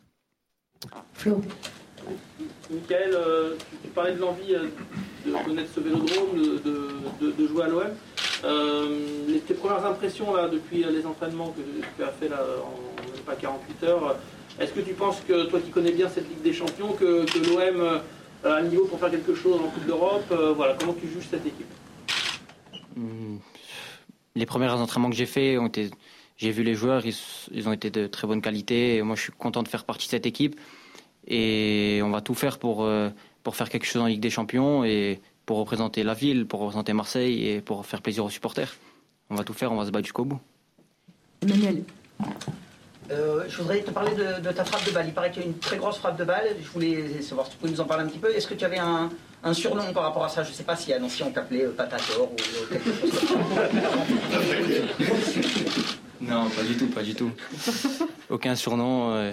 Flo. 1.13 1.41
Michael, 2.71 3.11
euh, 3.13 3.55
tu, 3.83 3.89
parlais 3.89 4.13
de 4.13 4.19
l'envie 4.19 4.55
euh, 4.55 4.67
de 5.25 5.31
connaître 5.43 5.69
ce 5.75 5.81
vélodrome, 5.81 6.37
de, 6.37 7.47
jouer 7.47 7.63
à 7.63 7.67
l'OM. 7.67 9.41
tes 9.45 9.53
premières 9.53 9.85
impressions 9.85 10.33
là, 10.33 10.47
depuis 10.47 10.83
les 10.83 11.05
entraînements 11.05 11.49
que 11.49 11.61
tu 11.97 12.03
as 12.03 12.11
fait 12.11 12.29
là, 12.29 12.39
en 12.63 13.21
pas 13.25 13.35
48 13.35 13.83
heures, 13.83 14.15
est-ce 14.59 14.71
que 14.71 14.79
tu 14.79 14.93
penses 14.93 15.21
que 15.27 15.45
toi 15.47 15.59
qui 15.59 15.71
connais 15.71 15.91
bien 15.91 16.07
cette 16.07 16.29
Ligue 16.29 16.41
des 16.41 16.53
Champions, 16.53 16.93
que, 16.93 17.25
que 17.25 17.39
l'OM 17.49 17.99
à 18.45 18.55
un 18.55 18.61
niveau 18.61 18.85
pour 18.85 18.99
faire 18.99 19.11
quelque 19.11 19.35
chose 19.35 19.59
en 19.59 19.67
Coupe 19.69 19.85
d'Europe 19.85 20.33
Voilà, 20.55 20.75
comment 20.79 20.93
tu 20.93 21.07
juges 21.07 21.27
cette 21.29 21.45
équipe? 21.45 21.67
Les 24.35 24.45
premiers 24.45 24.69
entraînements 24.69 25.09
que 25.09 25.15
j'ai 25.15 25.25
faits 25.25 25.59
ont 25.59 25.67
été 25.67 25.89
j'ai 26.39 26.51
vu 26.51 26.63
les 26.63 26.73
joueurs, 26.73 27.03
ils, 27.05 27.67
ont 27.67 27.73
été 27.73 27.89
de 27.89 28.07
très 28.07 28.25
bonne 28.25 28.41
qualité. 28.41 28.95
Et 28.95 29.01
moi, 29.01 29.17
je 29.17 29.23
suis 29.23 29.31
content 29.33 29.61
de 29.61 29.67
faire 29.67 29.83
partie 29.83 30.07
de 30.07 30.11
cette 30.11 30.25
équipe. 30.25 30.57
Et 31.27 31.99
on 32.01 32.11
va 32.11 32.21
tout 32.21 32.33
faire 32.33 32.59
pour, 32.59 32.85
euh, 32.85 33.09
pour 33.43 33.57
faire 33.57 33.69
quelque 33.69 33.85
chose 33.85 34.01
en 34.01 34.05
Ligue 34.05 34.21
des 34.21 34.29
Champions 34.29 34.85
et 34.85 35.19
pour 35.45 35.57
représenter 35.57 36.01
la 36.01 36.13
ville, 36.13 36.45
pour 36.45 36.61
représenter 36.61 36.93
Marseille 36.93 37.45
et 37.45 37.59
pour 37.59 37.85
faire 37.85 38.01
plaisir 38.01 38.23
aux 38.23 38.29
supporters. 38.29 38.73
On 39.29 39.35
va 39.35 39.43
tout 39.43 39.53
faire, 39.53 39.73
on 39.73 39.75
va 39.75 39.85
se 39.85 39.91
battre 39.91 40.05
jusqu'au 40.05 40.23
bout. 40.23 40.39
Emmanuel. 41.41 41.83
Euh, 43.11 43.43
je 43.49 43.57
voudrais 43.57 43.81
te 43.81 43.91
parler 43.91 44.11
de, 44.15 44.51
ta 44.51 44.63
frappe 44.63 44.85
de 44.85 44.91
balle. 44.91 45.07
Il 45.07 45.13
paraît 45.13 45.31
qu'il 45.31 45.41
y 45.41 45.45
a 45.45 45.47
une 45.49 45.57
très 45.57 45.75
grosse 45.75 45.97
frappe 45.97 46.17
de 46.17 46.23
balle. 46.23 46.55
Je 46.61 46.69
voulais 46.69 47.21
savoir 47.21 47.47
si 47.47 47.51
tu 47.51 47.57
pouvais 47.57 47.71
nous 47.71 47.81
en 47.81 47.85
parler 47.85 48.05
un 48.05 48.07
petit 48.07 48.19
peu. 48.19 48.33
Est-ce 48.33 48.47
que 48.47 48.53
tu 48.53 48.63
avais 48.63 48.79
un, 48.79 49.09
surnom 49.53 49.93
par 49.93 50.03
rapport 50.03 50.25
à 50.25 50.29
ça 50.29 50.43
Je 50.43 50.49
ne 50.49 50.53
sais 50.53 50.63
pas 50.63 50.75
si 50.75 50.93
à 50.93 50.99
Nancy 50.99 51.23
on 51.23 51.31
t'appelait 51.31 51.65
euh, 51.65 51.71
Patator 51.71 52.31
ou 52.31 52.35
quelque 52.71 52.91
chose. 52.91 53.11
Non, 56.21 56.49
pas 56.49 56.63
du 56.63 56.75
tout, 56.77 56.87
pas 56.87 57.03
du 57.03 57.15
tout. 57.15 57.31
Aucun 58.29 58.55
surnom. 58.55 59.13
Euh, 59.13 59.31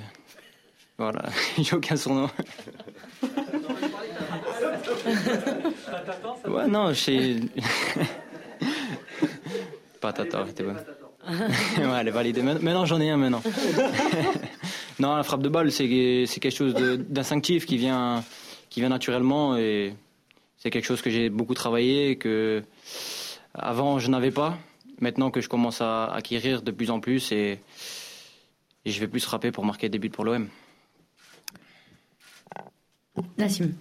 voilà, 0.99 1.25
j'ai 1.59 1.77
aucun 1.77 1.97
surnom. 1.97 2.29
ouais, 6.47 6.67
non, 6.69 6.95
c'est. 6.95 7.37
Patator, 10.01 10.47
c'était 10.47 10.63
bon. 10.63 10.77
ouais, 11.29 11.99
elle 12.01 12.09
est 12.09 12.13
validée. 12.13 12.43
Maintenant, 12.43 12.87
j'en 12.87 13.01
ai 13.01 13.11
un 13.11 13.17
maintenant. 13.17 13.43
non, 15.01 15.17
la 15.17 15.25
frappe 15.25 15.43
de 15.43 15.49
balle, 15.49 15.73
c'est 15.73 15.89
quelque 15.89 16.51
chose 16.51 16.75
d'instinctif 16.75 17.67
qui 17.67 17.77
vient, 17.77 18.23
qui 18.71 18.81
vient 18.81 18.89
naturellement 18.89 19.57
et 19.57 19.95
c'est 20.59 20.71
quelque 20.71 20.85
chose 20.85 21.03
que 21.03 21.11
j'ai 21.11 21.29
beaucoup 21.31 21.55
travaillé 21.55 22.17
que 22.17 22.63
avant 23.55 23.99
je 23.99 24.11
n'avais 24.11 24.31
pas 24.31 24.59
maintenant 25.01 25.31
que 25.31 25.41
je 25.41 25.49
commence 25.49 25.81
à 25.81 26.07
acquérir 26.07 26.63
de 26.63 26.71
plus 26.71 26.91
en 26.91 27.01
plus 27.01 27.33
et, 27.33 27.61
je 28.85 29.01
vais 29.01 29.09
plus 29.09 29.21
frapper 29.21 29.51
pour 29.51 29.65
marquer 29.65 29.89
des 29.89 29.99
buts 29.99 30.11
pour 30.11 30.25
l'OM. 30.25 30.49
Nassim. 33.37 33.73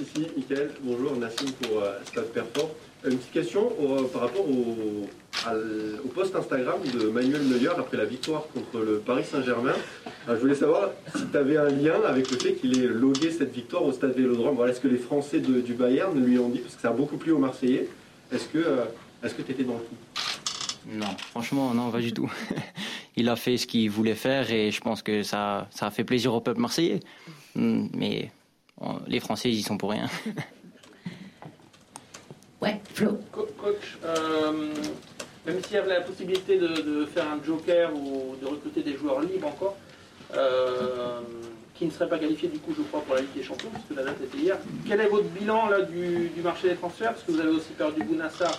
Ici, 0.00 0.28
Michael. 0.36 0.70
Bonjour, 0.82 1.16
Nassim 1.16 1.50
pour 1.60 1.78
euh, 1.78 1.98
Stade 2.04 2.32
Perform. 2.32 2.68
Une 3.04 3.16
petite 3.16 3.32
question 3.32 3.72
euh, 3.80 4.04
par 4.04 4.22
rapport 4.22 4.48
au, 4.48 6.08
post 6.14 6.36
Instagram 6.36 6.78
de 6.94 7.08
Manuel 7.08 7.42
Neuer 7.48 7.70
après 7.76 7.96
la 7.96 8.04
victoire 8.04 8.46
contre 8.54 8.84
le 8.84 8.98
Paris 8.98 9.24
Saint-Germain. 9.24 9.74
je 10.28 10.34
voulais 10.34 10.54
savoir 10.54 10.90
si 11.16 11.26
tu 11.26 11.36
avais 11.36 11.56
un 11.56 11.68
lien 11.68 12.00
avec 12.06 12.30
le 12.30 12.38
fait 12.38 12.54
qu'il 12.54 12.78
ait 12.78 12.86
logué 12.86 13.32
cette 13.32 13.52
victoire 13.52 13.84
au 13.84 13.92
Stade 13.92 14.14
Vélodrome. 14.14 14.64
Est-ce 14.68 14.80
que 14.80 14.86
les 14.86 14.98
Français 14.98 15.40
du 15.40 15.74
Bayern 15.74 16.24
lui 16.24 16.38
ont 16.38 16.48
dit, 16.48 16.60
parce 16.60 16.76
que 16.76 16.80
ça 16.80 16.90
a 16.90 16.92
beaucoup 16.92 17.16
plu 17.16 17.32
aux 17.32 17.38
Marseillais, 17.38 17.88
est-ce 18.30 18.46
que 18.46 18.58
euh, 18.58 18.84
que 19.22 19.42
tu 19.42 19.50
étais 19.50 19.64
dans 19.64 19.74
le 19.74 19.80
coup? 19.80 19.96
Non, 20.86 21.16
franchement, 21.30 21.74
non, 21.74 21.90
pas 21.90 22.00
du 22.00 22.12
tout. 22.12 22.30
il 23.16 23.28
a 23.28 23.34
fait 23.34 23.56
ce 23.56 23.66
qu'il 23.66 23.90
voulait 23.90 24.14
faire 24.14 24.50
et 24.52 24.70
je 24.70 24.80
pense 24.80 25.02
que 25.02 25.24
ça, 25.24 25.66
ça 25.70 25.86
a 25.86 25.90
fait 25.90 26.04
plaisir 26.04 26.34
au 26.34 26.40
peuple 26.40 26.60
marseillais. 26.60 27.00
Hmm, 27.56 27.88
mais 27.94 28.30
les 29.08 29.18
Français, 29.18 29.48
ils 29.48 29.58
y 29.58 29.62
sont 29.62 29.76
pour 29.76 29.90
rien. 29.90 30.08
ouais, 32.62 32.80
Flo. 32.94 33.18
coach, 33.32 33.98
euh, 34.04 34.72
même 35.46 35.62
s'il 35.62 35.74
y 35.74 35.78
avait 35.78 35.94
la 35.94 36.00
possibilité 36.00 36.58
de, 36.58 37.04
faire 37.06 37.26
un 37.28 37.44
joker 37.44 37.94
ou 37.94 38.36
de 38.40 38.46
recruter 38.46 38.82
des 38.82 38.96
joueurs 38.96 39.20
libres 39.20 39.48
encore, 39.48 39.76
euh, 40.34 41.20
qui 41.74 41.86
ne 41.86 41.90
seraient 41.90 42.08
pas 42.08 42.18
qualifiés 42.18 42.48
du 42.48 42.58
coup, 42.58 42.72
je 42.76 42.82
crois, 42.82 43.00
pour 43.00 43.14
la 43.14 43.22
Ligue 43.22 43.34
des 43.34 43.42
Champions, 43.42 43.70
puisque 43.70 43.98
la 43.98 44.04
date 44.04 44.22
était 44.22 44.38
hier. 44.38 44.58
Quel 44.86 45.00
est 45.00 45.08
votre 45.08 45.28
bilan 45.28 45.68
là 45.68 45.82
du, 45.82 46.28
du 46.28 46.40
marché 46.40 46.68
des 46.68 46.76
transferts? 46.76 47.12
Parce 47.12 47.24
que 47.24 47.32
vous 47.32 47.40
avez 47.40 47.50
aussi 47.50 47.72
perdu 47.72 48.02
Bounassar 48.04 48.56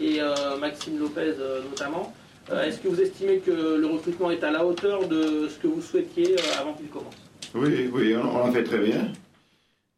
et 0.00 0.20
euh, 0.20 0.56
Maxime 0.58 0.98
Lopez 0.98 1.34
euh, 1.38 1.62
notamment. 1.62 2.14
Euh, 2.50 2.62
est-ce 2.62 2.78
que 2.78 2.88
vous 2.88 3.00
estimez 3.00 3.38
que 3.38 3.50
le 3.50 3.86
recrutement 3.86 4.30
est 4.30 4.44
à 4.44 4.52
la 4.52 4.64
hauteur 4.64 5.08
de 5.08 5.48
ce 5.48 5.58
que 5.58 5.66
vous 5.66 5.82
souhaitiez 5.82 6.36
avant 6.58 6.74
qu'il 6.74 6.88
commence? 6.88 7.16
Oui, 7.54 7.90
oui, 7.92 8.14
on, 8.16 8.46
l'a 8.46 8.52
fait 8.52 8.64
très 8.64 8.78
bien. 8.78 9.12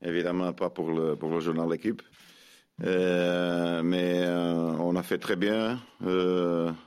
Évidemment, 0.03 0.53
pas 0.53 0.71
pour 0.71 0.91
le, 0.91 1.17
pour 1.17 1.29
le 1.29 1.41
journal 1.41 1.69
d'équipe. 2.79 3.85
mais 3.85 4.27
on 4.81 4.97
a 4.97 5.03
fait 5.03 5.19
très 5.19 5.37
bien 5.37 5.81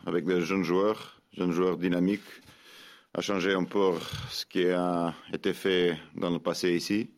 avec 0.06 0.26
des 0.26 0.42
jeunes 0.42 0.64
joueurs, 0.64 1.22
jeunes 1.38 1.52
joueurs 1.52 1.78
dynamiques, 1.78 2.22
à 3.14 3.22
changer 3.22 3.54
un 3.54 3.66
peu 3.66 3.94
ce 4.30 4.46
qui 4.46 4.68
a 4.70 5.14
été 5.34 5.54
fait 5.54 5.98
dans 6.16 6.30
le 6.30 6.40
passé 6.40 6.74
ici. 6.76 7.10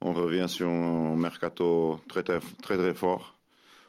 On 0.00 0.12
revient 0.12 0.48
sur 0.48 0.68
un 0.68 1.16
mercato 1.16 2.00
très 2.08 2.22
très, 2.22 2.38
très, 2.62 2.94
fort 2.94 3.36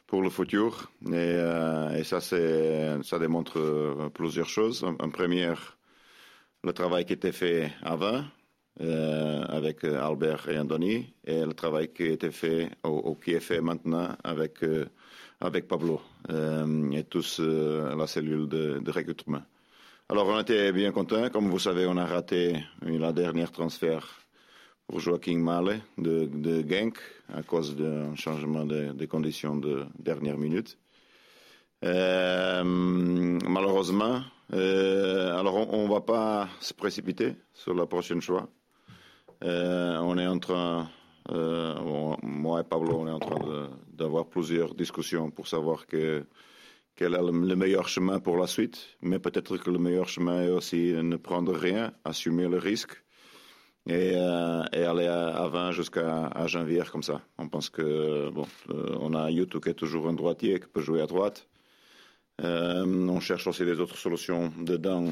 pour 0.08 0.22
le 0.22 0.30
futur. 0.30 0.90
Et, 1.06 1.12
euh, 1.14 1.96
et 1.96 2.02
ça, 2.02 2.20
ça 2.20 3.18
démontre 3.18 3.58
euh, 3.60 4.08
plusieurs 4.12 4.48
choses. 4.48 4.82
En, 4.84 5.10
première, 5.10 5.78
le 6.64 6.72
travail 6.72 7.04
qui 7.04 7.12
était 7.12 7.32
fait 7.32 7.72
avant 7.82 8.24
euh, 8.80 9.42
avec 9.48 9.84
Albert 9.84 10.48
et 10.48 10.58
Andoni 10.58 11.12
et 11.24 11.44
le 11.44 11.52
travail 11.52 11.92
qui 11.92 12.04
était 12.04 12.30
fait 12.30 12.70
ou, 12.84 13.14
qui 13.14 13.32
est 13.32 13.40
fait 13.40 13.60
maintenant 13.60 14.08
avec, 14.24 14.64
avec 15.40 15.68
Pablo 15.68 16.00
et 16.28 17.04
tous 17.04 17.40
la 17.40 18.06
cellule 18.06 18.48
de, 18.48 18.90
recrutement. 18.90 19.42
Alors 20.08 20.26
on 20.28 20.40
était 20.40 20.72
bien 20.72 20.92
contents. 20.92 21.28
Comme 21.30 21.48
vous 21.48 21.58
savez, 21.58 21.86
on 21.86 21.96
a 21.96 22.06
raté 22.06 22.56
la 22.82 23.12
dernière 23.12 23.52
transfert 23.52 24.06
pour 24.86 24.98
Joaquin 24.98 25.38
Male 25.38 25.80
de, 25.98 26.28
de 26.32 26.68
Genk 26.68 26.98
à 27.32 27.42
cause 27.42 27.76
d'un 27.76 28.14
changement 28.16 28.64
de, 28.64 29.06
conditions 29.06 29.56
de 29.56 29.84
dernière 29.98 30.36
minute. 30.36 30.76
Euh, 31.84 32.64
malheureusement, 32.64 34.20
euh, 34.52 35.38
alors 35.38 35.72
on 35.72 35.86
ne 35.86 35.92
va 35.92 36.00
pas 36.00 36.48
se 36.60 36.74
précipiter 36.74 37.36
sur 37.54 37.74
la 37.74 37.86
prochaine 37.86 38.20
choix. 38.20 38.48
Euh, 39.42 39.98
on 39.98 40.18
est 40.18 40.26
en 40.26 40.38
train, 40.38 40.88
moi 42.22 42.60
et 42.60 42.64
Pablo, 42.64 42.98
on 43.00 43.06
est 43.06 43.10
en 43.10 43.18
train 43.18 43.70
d'avoir 43.92 44.26
plusieurs 44.26 44.74
discussions 44.74 45.30
pour 45.30 45.48
savoir 45.48 45.86
que, 45.86 46.24
quel 46.96 47.14
est 47.14 47.22
le 47.22 47.56
meilleur 47.56 47.88
chemin 47.88 48.20
pour 48.20 48.36
la 48.36 48.46
suite. 48.46 48.96
Mais 49.00 49.18
peut-être 49.18 49.56
que 49.56 49.70
le 49.70 49.78
meilleur 49.78 50.08
chemin 50.08 50.42
est 50.42 50.50
aussi 50.50 50.92
ne 50.92 51.16
prendre 51.16 51.54
rien, 51.54 51.92
assumer 52.04 52.48
le 52.48 52.58
risque 52.58 53.02
et, 53.86 54.12
euh, 54.14 54.62
aller 54.72 55.06
à, 55.06 55.48
20 55.48 55.72
jusqu'à 55.72 56.30
janvier 56.46 56.82
comme 56.90 57.02
ça. 57.02 57.20
On 57.38 57.48
pense 57.48 57.70
que 57.70 58.30
bon, 58.30 58.46
euh, 58.70 58.96
on 59.00 59.14
a 59.14 59.30
YouTube 59.30 59.62
qui 59.62 59.70
est 59.70 59.74
toujours 59.74 60.08
un 60.08 60.12
droitier 60.12 60.60
qui 60.60 60.66
peut 60.66 60.80
jouer 60.80 61.00
à 61.00 61.06
droite. 61.06 61.48
Euh, 62.42 62.84
on 62.84 63.20
cherche 63.20 63.46
aussi 63.46 63.64
des 63.64 63.80
autres 63.80 63.96
solutions 63.98 64.52
dedans 64.58 65.06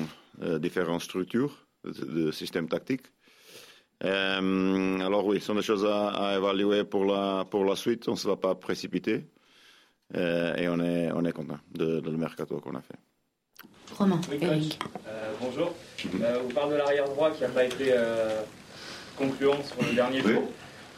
différentes 0.60 1.02
structures 1.02 1.66
de, 1.84 2.30
systèmes 2.30 2.68
tactiques. 2.68 3.06
Alors 4.00 5.26
oui, 5.26 5.40
ce 5.40 5.46
sont 5.46 5.54
des 5.54 5.62
choses 5.62 5.86
à, 5.86 6.36
évaluer 6.36 6.84
pour 6.84 7.04
la 7.04 7.44
pour 7.50 7.64
la 7.64 7.76
suite. 7.76 8.08
On 8.08 8.12
ne 8.12 8.16
se 8.16 8.28
va 8.28 8.36
pas 8.36 8.54
précipiter 8.54 9.26
et 10.14 10.68
on 10.68 10.80
est 10.80 11.10
on 11.12 11.24
est 11.24 11.32
content 11.32 11.58
de, 11.74 12.00
de 12.00 12.10
le 12.10 12.16
mercato 12.16 12.60
qu'on 12.60 12.74
a 12.74 12.80
fait. 12.80 12.98
Romain, 13.96 14.20
bonjour. 15.40 15.74
vous 16.04 16.54
parlez 16.54 16.72
de 16.72 16.76
l'arrière 16.76 17.06
droit 17.06 17.30
qui 17.30 17.42
n'a 17.42 17.48
pas 17.48 17.64
été 17.64 17.92
concluant 19.16 19.62
sur 19.64 19.82
le 19.82 19.94
dernier 19.94 20.20
jour. 20.20 20.44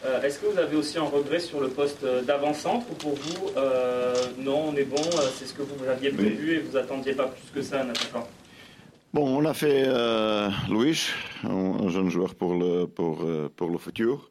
Euh, 0.04 0.23
est-ce 0.23 0.38
que 0.38 0.47
vous 0.47 0.59
avez 0.59 0.76
aussi 0.76 0.99
un 0.99 1.04
regret 1.04 1.40
sur 1.40 1.61
le 1.61 1.69
poste 1.69 2.04
d'avant-centre 2.26 2.87
ou 2.90 2.95
pour 2.95 3.14
vous, 3.14 3.50
euh, 3.57 4.14
non, 4.38 4.71
on 4.71 4.76
est 4.76 4.85
bon, 4.85 4.97
euh, 4.97 5.28
c'est 5.35 5.45
ce 5.45 5.52
que 5.52 5.62
vous 5.62 5.85
aviez 5.87 6.11
prévu 6.11 6.54
et 6.54 6.59
vous 6.61 6.76
attendiez 6.76 7.12
pas 7.12 7.26
plus 7.26 7.50
que 7.54 7.61
ça 7.61 7.83
un 7.83 7.90
attaquant 7.90 8.26
Bon, 9.12 9.26
on 9.38 9.45
a 9.45 9.55
fait 9.55 9.87
Louis, 10.69 11.00
un, 11.43 11.88
jeune 11.88 12.11
joueur 12.11 12.35
pour 12.35 12.55
le, 12.55 12.87
pour, 12.87 13.25
pour 13.57 13.71
le 13.71 13.79
futur. 13.79 14.31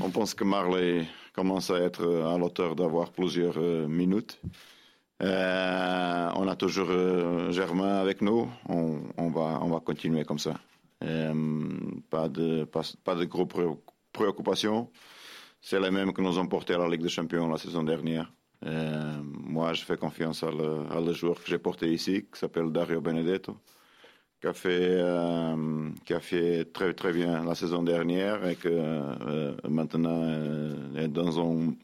On 0.00 0.10
pense 0.10 0.34
que 0.34 0.44
Marley 0.44 1.06
commence 1.34 1.70
à 1.70 1.78
être 1.78 2.06
à 2.24 2.38
l'auteur 2.38 2.74
d'avoir 2.74 3.10
plusieurs 3.10 3.58
minutes. 3.88 4.40
on 5.20 6.48
a 6.48 6.56
toujours 6.56 6.90
Germain 7.50 7.96
avec 7.96 8.22
nous. 8.22 8.48
On, 8.68 9.30
va, 9.30 9.60
on 9.62 9.68
va 9.68 9.80
continuer 9.80 10.24
comme 10.24 10.38
ça. 10.38 10.54
Euh, 11.04 11.78
pas, 12.10 12.28
de, 12.28 12.64
pas, 12.64 12.82
pas 13.04 13.14
de 13.14 13.24
gros 13.24 13.46
préoccupations. 14.12 14.90
C'est 15.60 15.80
les 15.80 15.90
mêmes 15.90 16.12
que 16.12 16.22
nous 16.22 16.38
ont 16.38 16.46
porté 16.46 16.74
à 16.74 16.78
la 16.78 16.88
Ligue 16.88 17.02
des 17.02 17.08
Champions 17.08 17.48
la 17.48 17.58
saison 17.58 17.82
dernière. 17.82 18.32
Euh, 18.66 19.20
moi, 19.22 19.72
je 19.74 19.84
fais 19.84 19.96
confiance 19.96 20.42
à 20.42 20.50
le, 20.50 20.84
à 20.90 21.00
le 21.00 21.12
joueur 21.12 21.36
que 21.42 21.48
j'ai 21.48 21.58
porté 21.58 21.92
ici, 21.92 22.26
qui 22.32 22.38
s'appelle 22.38 22.70
Dario 22.72 23.00
Benedetto, 23.00 23.56
qui 24.40 24.46
a 24.46 24.52
fait, 24.52 24.90
euh, 25.00 25.90
fait 26.20 26.64
très 26.72 26.94
très 26.94 27.12
bien 27.12 27.44
la 27.44 27.54
saison 27.54 27.82
dernière 27.82 28.46
et 28.46 28.54
que 28.54 28.68
euh, 28.68 29.54
maintenant 29.68 30.22
euh, 30.22 31.04
est 31.04 31.08
dans 31.08 31.40
un, 31.40 31.74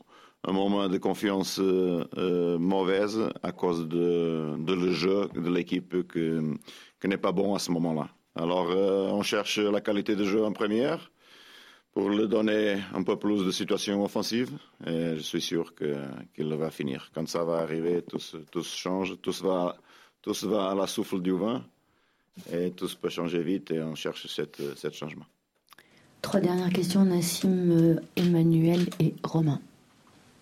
moment 0.53 0.89
de 0.89 0.99
confiance 0.99 1.59
mauvaise 1.59 3.19
à 3.43 3.53
cause 3.53 3.89
de, 3.89 4.55
le 4.69 4.93
jeu 4.93 5.29
de 5.35 5.51
l'équipe 5.51 5.97
qui 6.13 7.09
n'est 7.09 7.17
pas 7.17 7.33
bon 7.33 7.55
à 7.55 7.59
ce 7.59 7.71
moment-là. 7.73 8.09
Alors, 8.37 8.69
on 8.69 9.23
cherche 9.23 9.59
la 9.59 9.81
qualité 9.81 10.17
de 10.17 10.25
jeu 10.25 10.45
en 10.45 10.53
première 10.53 11.11
pour 11.93 12.11
le 12.11 12.27
donner 12.27 12.77
un 12.93 13.03
peu 13.03 13.17
plus 13.17 13.45
de 13.47 13.51
situation 13.51 14.05
offensive. 14.05 14.51
Et 14.87 15.15
je 15.17 15.23
suis 15.23 15.41
sûr 15.41 15.75
qu'il 15.75 16.55
va 16.55 16.71
finir. 16.71 17.11
Quand 17.15 17.27
ça 17.27 17.43
va 17.43 17.59
arriver, 17.61 18.03
tout, 18.03 18.19
tout 18.51 18.65
change, 18.65 19.19
tout 19.23 19.33
va, 19.43 19.79
tout 20.21 20.35
va 20.43 20.71
à 20.73 20.75
la 20.75 20.87
souffle 20.87 21.23
du 21.23 21.31
vent 21.33 21.63
et 22.53 22.71
tout 22.71 22.89
peut 23.01 23.09
changer 23.09 23.43
vite 23.43 23.71
et 23.71 23.83
on 23.83 23.95
cherche 23.95 24.27
ce 24.27 24.91
changement. 24.93 25.27
Trois 26.23 26.41
dernières 26.41 26.73
questions, 26.73 27.05
Nassim, 27.05 27.71
euh, 27.71 27.97
Emmanuel 28.17 28.89
et 28.99 29.15
Romain. 29.23 29.61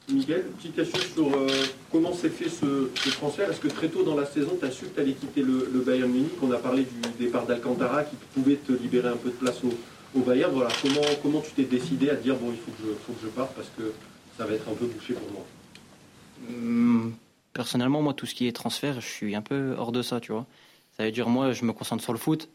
Miguel, 0.09 0.45
petite 0.57 0.75
question 0.75 0.99
sur 1.15 1.37
euh, 1.37 1.49
comment 1.91 2.13
s'est 2.13 2.29
fait 2.29 2.49
ce, 2.49 2.89
transfert? 3.11 3.51
Est-ce 3.51 3.61
que 3.61 3.69
très 3.69 3.89
tôt 3.89 4.03
dans 4.03 4.17
la 4.17 4.27
saison, 4.27 4.57
tu 4.59 4.65
as 4.65 4.71
su 4.71 4.87
que 4.87 4.95
tu 4.95 5.01
allais 5.01 5.15
quitter 5.15 5.43
le, 5.43 5.83
Bayern 5.85 6.11
Munich? 6.11 6.33
On 6.43 6.51
a 6.53 6.59
parlé 6.59 6.85
du 6.85 7.25
départ 7.25 7.47
d'Alcantara 7.47 8.05
qui 8.05 8.17
pouvait 8.35 8.57
te 8.57 8.73
libérer 8.73 9.09
un 9.09 9.17
peu 9.17 9.31
de 9.31 9.35
place 9.35 9.61
au, 9.65 10.21
Bayern. 10.21 10.53
Voilà, 10.53 10.71
comment, 10.83 11.07
comment 11.23 11.41
tu 11.41 11.51
t'es 11.53 11.65
décidé 11.65 12.11
à 12.11 12.17
dire 12.17 12.37
bon, 12.37 12.53
il 12.53 12.59
faut 12.59 12.71
que, 12.73 12.89
je, 12.89 12.93
faut 13.07 13.13
que 13.13 13.23
je 13.23 13.29
parte 13.29 13.55
parce 13.55 13.71
que 13.77 13.93
ça 14.37 14.45
va 14.45 14.55
être 14.55 14.69
un 14.69 14.75
peu 14.75 14.87
bouché 14.87 15.15
pour 15.15 15.31
moi? 15.33 15.45
Hum, 16.49 17.15
Personnellement, 17.53 18.03
moi, 18.03 18.15
tout 18.15 18.27
ce 18.27 18.35
qui 18.35 18.47
est 18.47 18.53
transfert, 18.53 19.01
je 19.01 19.07
suis 19.07 19.35
un 19.35 19.43
peu 19.43 19.75
hors 19.77 19.93
de 19.93 20.03
ça, 20.03 20.21
tu 20.21 20.33
vois. 20.33 20.47
Ça 20.97 21.05
veut 21.05 21.13
dire, 21.13 21.29
moi, 21.29 21.53
je 21.53 21.65
me 21.65 21.73
concentre 21.73 22.03
sur 22.03 22.13
le 22.13 22.19
foot 22.19 22.49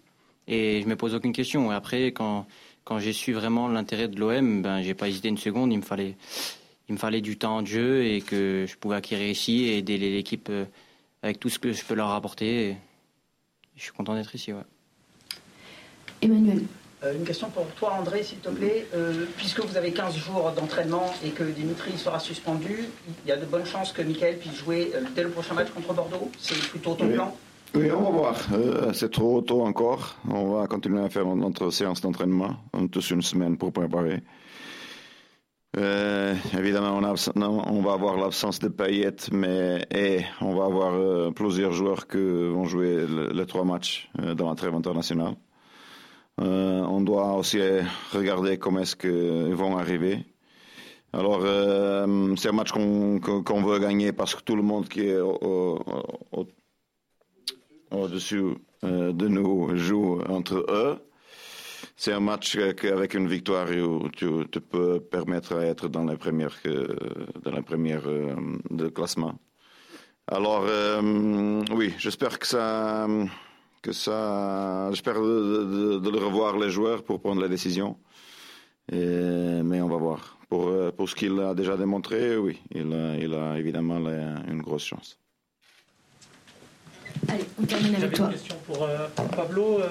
et 0.47 0.81
je 0.81 0.87
me 0.87 0.95
pose 0.95 1.15
aucune 1.15 1.33
question. 1.33 1.71
Et 1.71 1.75
après, 1.75 2.07
quand, 2.07 2.45
quand 2.83 2.99
j'ai 2.99 3.13
su 3.13 3.33
vraiment 3.33 3.67
l'intérêt 3.67 4.07
de 4.07 4.19
l'OM, 4.19 4.61
ben, 4.61 4.81
j'ai 4.81 4.93
pas 4.93 5.07
hésité 5.07 5.27
une 5.27 5.37
seconde. 5.37 5.73
Il 5.73 5.77
me 5.77 5.83
fallait 5.83 6.15
il 6.89 6.93
me 6.93 6.97
fallait 6.97 7.21
du 7.21 7.37
temps 7.37 7.61
de 7.61 7.67
jeu 7.67 8.05
et 8.05 8.21
que 8.21 8.65
je 8.67 8.75
pouvais 8.77 8.95
acquérir 8.95 9.29
ici 9.29 9.65
et 9.65 9.77
aider 9.79 9.97
l'équipe 9.97 10.47
euh, 10.49 10.65
avec 11.21 11.39
tout 11.39 11.49
ce 11.49 11.59
que 11.59 11.73
je 11.73 11.83
peux 11.83 11.95
leur 11.95 12.11
apporter. 12.11 12.77
je 13.75 13.83
suis 13.83 13.91
content 13.91 14.15
d'être 14.15 14.33
ici. 14.33 14.53
Ouais. 14.53 14.61
Emmanuel. 16.21 16.63
Euh, 17.03 17.13
une 17.13 17.25
question 17.25 17.49
pour 17.49 17.67
toi, 17.75 17.93
André, 17.99 18.23
s'il 18.23 18.39
te 18.39 18.49
plaît. 18.49 18.87
Euh, 18.95 19.25
puisque 19.35 19.59
vous 19.59 19.77
avez 19.77 19.91
15 19.91 20.15
jours 20.15 20.51
d'entraînement 20.51 21.13
et 21.23 21.29
que 21.29 21.43
Dimitri 21.43 21.97
sera 21.97 22.19
suspendu, 22.19 22.85
il 23.25 23.29
y 23.29 23.31
a 23.31 23.37
de 23.37 23.45
bonnes 23.45 23.65
chances 23.65 23.91
que 23.91 24.01
Michael 24.01 24.37
puisse 24.37 24.55
jouer 24.55 24.91
dès 25.13 25.23
le 25.23 25.29
prochain 25.29 25.53
match 25.53 25.69
contre 25.71 25.93
Bordeaux? 25.93 26.31
C'est 26.39 26.57
plutôt 26.69 26.95
ton 26.95 27.09
plan? 27.09 27.35
Oui, 27.75 27.91
on 27.91 28.01
va 28.01 28.09
voir. 28.09 28.35
c'est 28.93 29.11
trop 29.11 29.41
tôt 29.41 29.61
encore. 29.61 30.15
On 30.29 30.53
va 30.53 30.67
continuer 30.67 31.01
à 31.03 31.09
faire 31.09 31.25
notre 31.25 31.69
séance 31.69 32.01
d'entraînement. 32.01 32.57
Tous 32.91 33.11
une 33.11 33.21
semaine 33.21 33.57
pour 33.57 33.71
préparer. 33.71 34.21
Euh, 35.77 36.33
évidemment, 36.57 36.97
on, 36.97 37.81
va 37.81 37.93
avoir 37.93 38.17
l'absence 38.17 38.57
de 38.59 38.67
Payet, 38.67 39.15
mais 39.31 39.85
on 40.41 40.55
va 40.55 40.65
avoir 40.65 40.93
euh, 40.95 41.29
plusieurs 41.31 41.71
joueurs 41.71 42.07
qui 42.07 42.17
vont 42.17 42.65
jouer 42.65 43.05
les 43.31 43.45
trois 43.45 43.63
matchs 43.63 44.09
euh, 44.19 44.33
dans 44.33 44.49
la 44.49 44.55
trêve 44.55 44.73
internationale. 44.73 45.35
on 46.39 47.01
doit 47.01 47.33
aussi 47.33 47.59
regarder 48.11 48.57
comment 48.57 48.79
est-ce 48.79 48.95
qu'ils 48.95 49.53
vont 49.53 49.77
arriver. 49.77 50.25
Alors, 51.13 51.41
c'est 52.37 52.49
un 52.49 52.53
match 52.53 52.71
qu'on 52.71 53.61
veut 53.63 53.79
gagner 53.79 54.11
parce 54.13 54.35
que 54.35 54.41
tout 54.41 54.55
le 54.55 54.63
monde 54.63 54.87
qui 54.87 55.01
est 55.01 55.19
au-dessus 57.91 58.55
de 58.83 59.27
nous 59.27 59.75
joue 59.75 60.21
entre 60.27 60.65
eux 60.69 60.99
c'est 61.95 62.13
un 62.13 62.19
match 62.19 62.57
qu'avec 62.75 63.13
une 63.15 63.27
victoire, 63.27 63.67
tu, 64.15 64.27
tu, 64.51 64.61
peux 64.61 64.99
permettre 64.99 65.59
d'être 65.59 65.87
dans 65.87 66.05
les 66.05 66.17
premières, 66.17 66.55
euh, 66.65 66.95
dans 67.43 67.51
les 67.51 67.61
premières 67.61 68.07
euh, 68.07 68.35
de 68.69 68.87
classement. 68.89 69.39
Alors, 70.27 70.65
euh, 70.67 71.63
oui, 71.71 71.93
j'espère 71.97 72.37
que 72.37 72.45
ça, 72.45 73.07
que 73.81 73.91
ça, 73.93 74.89
j'espère 74.91 75.15
de, 75.15 76.09
le 76.09 76.17
revoir 76.17 76.57
les 76.57 76.69
joueurs 76.69 77.03
pour 77.03 77.21
prendre 77.21 77.41
la 77.41 77.47
décision. 77.47 77.97
mais 78.91 79.81
on 79.81 79.89
va 79.89 79.97
voir. 79.97 80.37
Pour, 80.49 80.71
pour 80.95 81.09
ce 81.09 81.15
qu'il 81.15 81.37
a 81.39 81.53
déjà 81.53 81.75
démontré, 81.75 82.37
oui, 82.37 82.61
il 82.71 82.93
a 82.93 83.57
évidemment 83.57 83.97
une 83.97 84.61
grosse 84.61 84.85
chance. 84.85 85.19
Allez, 87.29 87.45
on 87.61 87.65
termine 87.65 87.95
avec 87.95 88.13
toi. 88.13 88.25
une 88.25 88.31
question 88.31 88.55
pour, 88.65 88.83
euh, 88.83 89.07
Pablo. 89.35 89.79
Euh, 89.79 89.87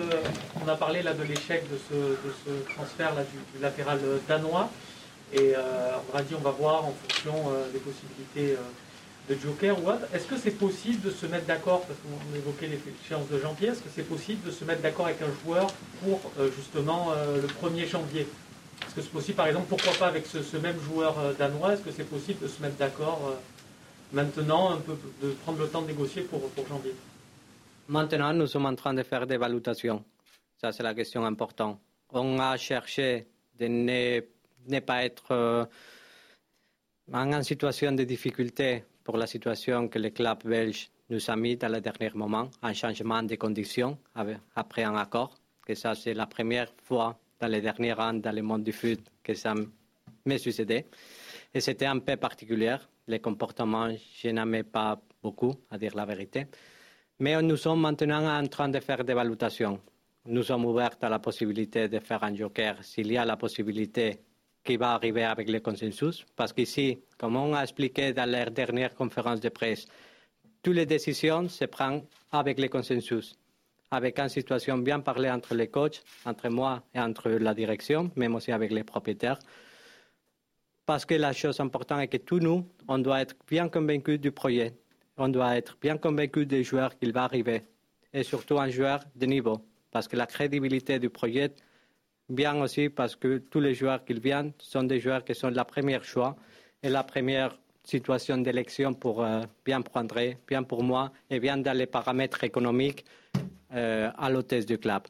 on 0.64 0.68
a 0.68 0.76
parlé 0.76 1.02
là 1.02 1.12
de 1.12 1.22
l'échec 1.22 1.64
de 1.70 1.79
ce, 1.88 1.94
de 1.94 2.35
ce 2.44 2.72
transfert 2.72 3.14
là, 3.14 3.22
du, 3.22 3.61
latéral 3.62 3.98
danois. 4.26 4.70
Et 5.33 5.55
euh, 5.55 5.92
on 6.12 6.16
a 6.16 6.22
dit 6.22 6.35
on 6.35 6.42
va 6.42 6.50
voir 6.50 6.85
en 6.85 6.94
fonction 7.02 7.35
des 7.72 7.81
possibilités 7.81 8.57
de 9.29 9.37
Joker 9.42 9.76
ou 9.83 9.88
autre. 9.88 10.07
Est-ce 10.14 10.26
que 10.26 10.37
c'est 10.37 10.52
possible 10.52 11.02
de 11.02 11.11
se 11.11 11.26
mettre 11.26 11.46
d'accord, 11.46 11.83
parce 11.83 11.98
qu'on 11.98 12.37
évoquait 12.37 12.68
l'échéance 12.68 13.29
de 13.29 13.38
janvier, 13.40 13.68
est-ce 13.68 13.81
que 13.81 13.90
c'est 13.94 14.09
possible 14.09 14.46
de 14.46 14.52
se 14.52 14.64
mettre 14.64 14.83
d'accord 14.83 15.07
avec 15.07 15.20
un 15.20 15.44
joueur 15.44 15.66
pour 16.05 16.20
justement 16.57 17.09
le 17.35 17.48
1er 17.68 17.88
janvier? 17.90 18.29
Est-ce 18.87 18.94
que 18.94 19.02
c'est 19.02 19.11
possible, 19.11 19.37
par 19.37 19.48
exemple, 19.48 19.66
pourquoi 19.68 19.94
pas 19.94 20.07
avec 20.07 20.26
ce, 20.26 20.57
même 20.59 20.76
joueur 20.81 21.16
danois, 21.38 21.72
est-ce 21.72 21.83
que 21.83 21.90
c'est 21.94 22.09
possible 22.09 22.40
de 22.40 22.48
se 22.48 22.62
mettre 22.62 22.76
d'accord 22.76 23.35
maintenant, 24.12 24.71
un 24.71 24.79
peu, 24.79 24.97
de 25.23 25.33
prendre 25.33 25.61
le 25.61 25.69
temps 25.69 25.83
de 25.83 25.88
négocier 25.88 26.23
pour, 26.23 26.49
pour 26.51 26.66
janvier 26.66 26.95
Maintenant, 27.88 28.33
nous 28.33 28.47
sommes 28.47 28.66
en 28.66 28.75
train 28.75 28.95
de 28.95 29.03
faire 29.05 29.27
des 29.27 29.37
valutations. 29.37 30.05
Ça, 30.61 30.73
c'est 30.73 30.83
la 30.83 30.95
question 30.95 31.25
importante. 31.25 31.81
On 32.11 32.38
a 32.40 32.57
cherché 32.57 33.29
de 33.59 33.66
ne, 33.69 34.81
pas 34.81 35.05
être 35.05 35.31
euh, 35.31 35.64
en 37.12 37.42
situation 37.42 37.92
de 37.92 38.05
difficulté 38.05 38.85
pour 39.05 39.16
la 39.16 39.27
situation 39.27 39.88
que 39.88 39.99
le 39.99 40.11
club 40.11 40.42
belge 40.45 40.90
nous 41.11 41.31
a 41.31 41.37
mis 41.37 41.57
dans 41.57 41.69
le 41.69 41.81
dernier 41.81 42.11
moment, 42.14 42.51
un 42.62 42.73
changement 42.73 43.23
de 43.23 43.37
conditions 43.37 43.97
après 44.57 44.83
un 44.83 44.97
accord. 44.97 45.35
Que 45.64 45.75
ça, 45.75 45.95
c'est 45.95 46.14
la 46.14 46.27
première 46.27 46.73
fois 46.83 47.16
dans 47.40 47.49
les 47.49 47.61
derniers 47.61 47.92
ans 47.95 48.14
dans 48.14 48.35
le 48.35 48.42
monde 48.42 48.64
du 48.64 48.73
foot 48.73 49.01
que 49.23 49.35
ça 49.35 49.55
m'est 50.25 50.38
succédé. 50.38 50.87
Et 51.57 51.61
c'était 51.61 51.87
un 51.87 52.01
peu 52.01 52.16
particulier. 52.19 52.77
Les 53.09 53.19
comportements, 53.19 53.88
je 53.88 54.29
n'aimais 54.29 54.62
pas 54.62 55.01
beaucoup, 55.23 55.55
à 55.71 55.79
dire 55.79 55.97
la 55.97 56.05
vérité. 56.05 56.49
Mais 57.21 57.40
nous 57.40 57.57
sommes 57.57 57.81
maintenant 57.81 58.29
en 58.29 58.47
train 58.47 58.69
de 58.69 58.79
faire 58.79 59.03
des 59.03 59.14
valutations. 59.14 59.81
Nous 60.27 60.42
sommes 60.42 60.66
ouverts 60.66 60.99
à 61.01 61.09
la 61.09 61.19
possibilité 61.19 61.88
de 61.88 61.99
faire 62.01 62.23
un 62.25 62.35
joker 62.35 62.85
s'il 62.85 63.11
y 63.11 63.16
a 63.16 63.25
la 63.25 63.38
possibilité 63.38 64.19
qui 64.62 64.77
va 64.77 64.92
arriver 64.92 65.25
avec 65.25 65.49
le 65.49 65.61
consensus. 65.61 66.27
Parce 66.37 66.53
qu'ici, 66.53 66.99
comme 67.16 67.37
on 67.37 67.55
a 67.55 67.62
expliqué 67.62 68.12
dans 68.12 68.31
la 68.31 68.51
dernière 68.51 68.95
conférence 68.95 69.40
de 69.40 69.49
presse, 69.49 69.87
toutes 70.62 70.77
les 70.77 70.85
décisions 70.85 71.49
se 71.49 71.64
prennent 71.64 72.03
avec 72.33 72.61
le 72.61 72.69
consensus, 72.69 73.35
avec 73.90 74.19
une 74.19 74.29
situation 74.29 74.77
bien 74.77 75.01
parlée 75.01 75.31
entre 75.31 75.55
les 75.55 75.69
coachs, 75.69 76.03
entre 76.27 76.51
moi 76.51 76.83
et 76.95 77.01
entre 77.01 77.31
la 77.31 77.55
direction, 77.55 78.11
même 78.14 78.35
aussi 78.35 78.53
avec 78.53 78.71
les 78.73 78.85
propriétaires. 78.85 79.38
Parce 80.87 81.05
que 81.05 81.14
la 81.14 81.33
chose 81.33 81.59
importante 81.59 82.01
est 82.01 82.09
que 82.09 82.16
tous 82.16 82.38
nous, 82.38 82.64
on 82.87 82.99
doit 82.99 83.20
être 83.20 83.35
bien 83.49 83.68
convaincus 83.68 84.20
du 84.20 84.31
projet. 84.31 84.72
On 85.18 85.29
doit 85.29 85.57
être 85.57 85.77
bien 85.81 85.99
convaincu 85.99 86.46
des 86.46 86.62
joueurs 86.62 86.96
qu'il 86.96 87.12
va 87.12 87.25
arriver, 87.25 87.62
et 88.12 88.22
surtout 88.22 88.59
un 88.59 88.68
joueur 88.68 89.01
de 89.16 89.27
niveau, 89.27 89.61
parce 89.90 90.07
que 90.07 90.16
la 90.16 90.27
crédibilité 90.27 90.99
du 91.01 91.11
projet 91.11 91.53
vient 92.29 92.61
aussi 92.61 92.88
parce 92.88 93.16
que 93.16 93.38
tous 93.38 93.61
les 93.61 93.75
joueurs 93.75 94.05
qui 94.05 94.14
viennent 94.14 94.53
sont 94.59 94.85
des 94.85 95.01
joueurs 95.01 95.25
qui 95.25 95.35
sont 95.35 95.51
la 95.51 95.64
première 95.64 96.05
choix 96.05 96.37
et 96.83 96.88
la 96.88 97.03
première 97.03 97.59
situation 97.83 98.38
d'élection 98.38 98.94
pour 98.94 99.25
euh, 99.25 99.42
bien 99.64 99.81
prendre, 99.81 100.20
bien 100.46 100.62
pour 100.62 100.83
moi, 100.83 101.11
et 101.31 101.40
bien 101.40 101.57
dans 101.57 101.77
les 101.77 101.87
paramètres 101.87 102.44
économiques 102.44 103.05
euh, 103.72 104.11
à 104.16 104.31
l'hôtesse 104.31 104.66
du 104.66 104.79
club. 104.79 105.03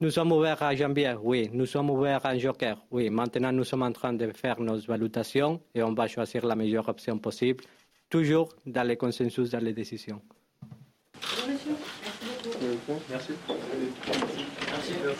Nous 0.00 0.10
sommes 0.10 0.30
ouverts 0.30 0.62
à 0.62 0.74
janvier, 0.76 1.14
oui. 1.20 1.50
Nous 1.52 1.66
sommes 1.66 1.90
ouverts 1.90 2.24
à 2.24 2.30
un 2.30 2.38
joker, 2.38 2.80
oui. 2.90 3.10
Maintenant, 3.10 3.50
nous 3.50 3.64
sommes 3.64 3.82
en 3.82 3.92
train 3.92 4.12
de 4.12 4.30
faire 4.32 4.60
nos 4.60 4.78
valutations 4.78 5.60
et 5.74 5.82
on 5.82 5.92
va 5.92 6.06
choisir 6.06 6.46
la 6.46 6.54
meilleure 6.54 6.88
option 6.88 7.18
possible 7.18 7.64
toujours 8.08 8.48
dans 8.64 8.86
le 8.86 8.96
consensus, 8.96 9.50
dans 9.50 9.58
les 9.58 9.72
décisions. 9.72 10.20
Merci. 11.46 11.68
Merci. 13.10 13.32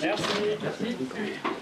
Merci. 0.01 0.23
Merci. 0.63 1.59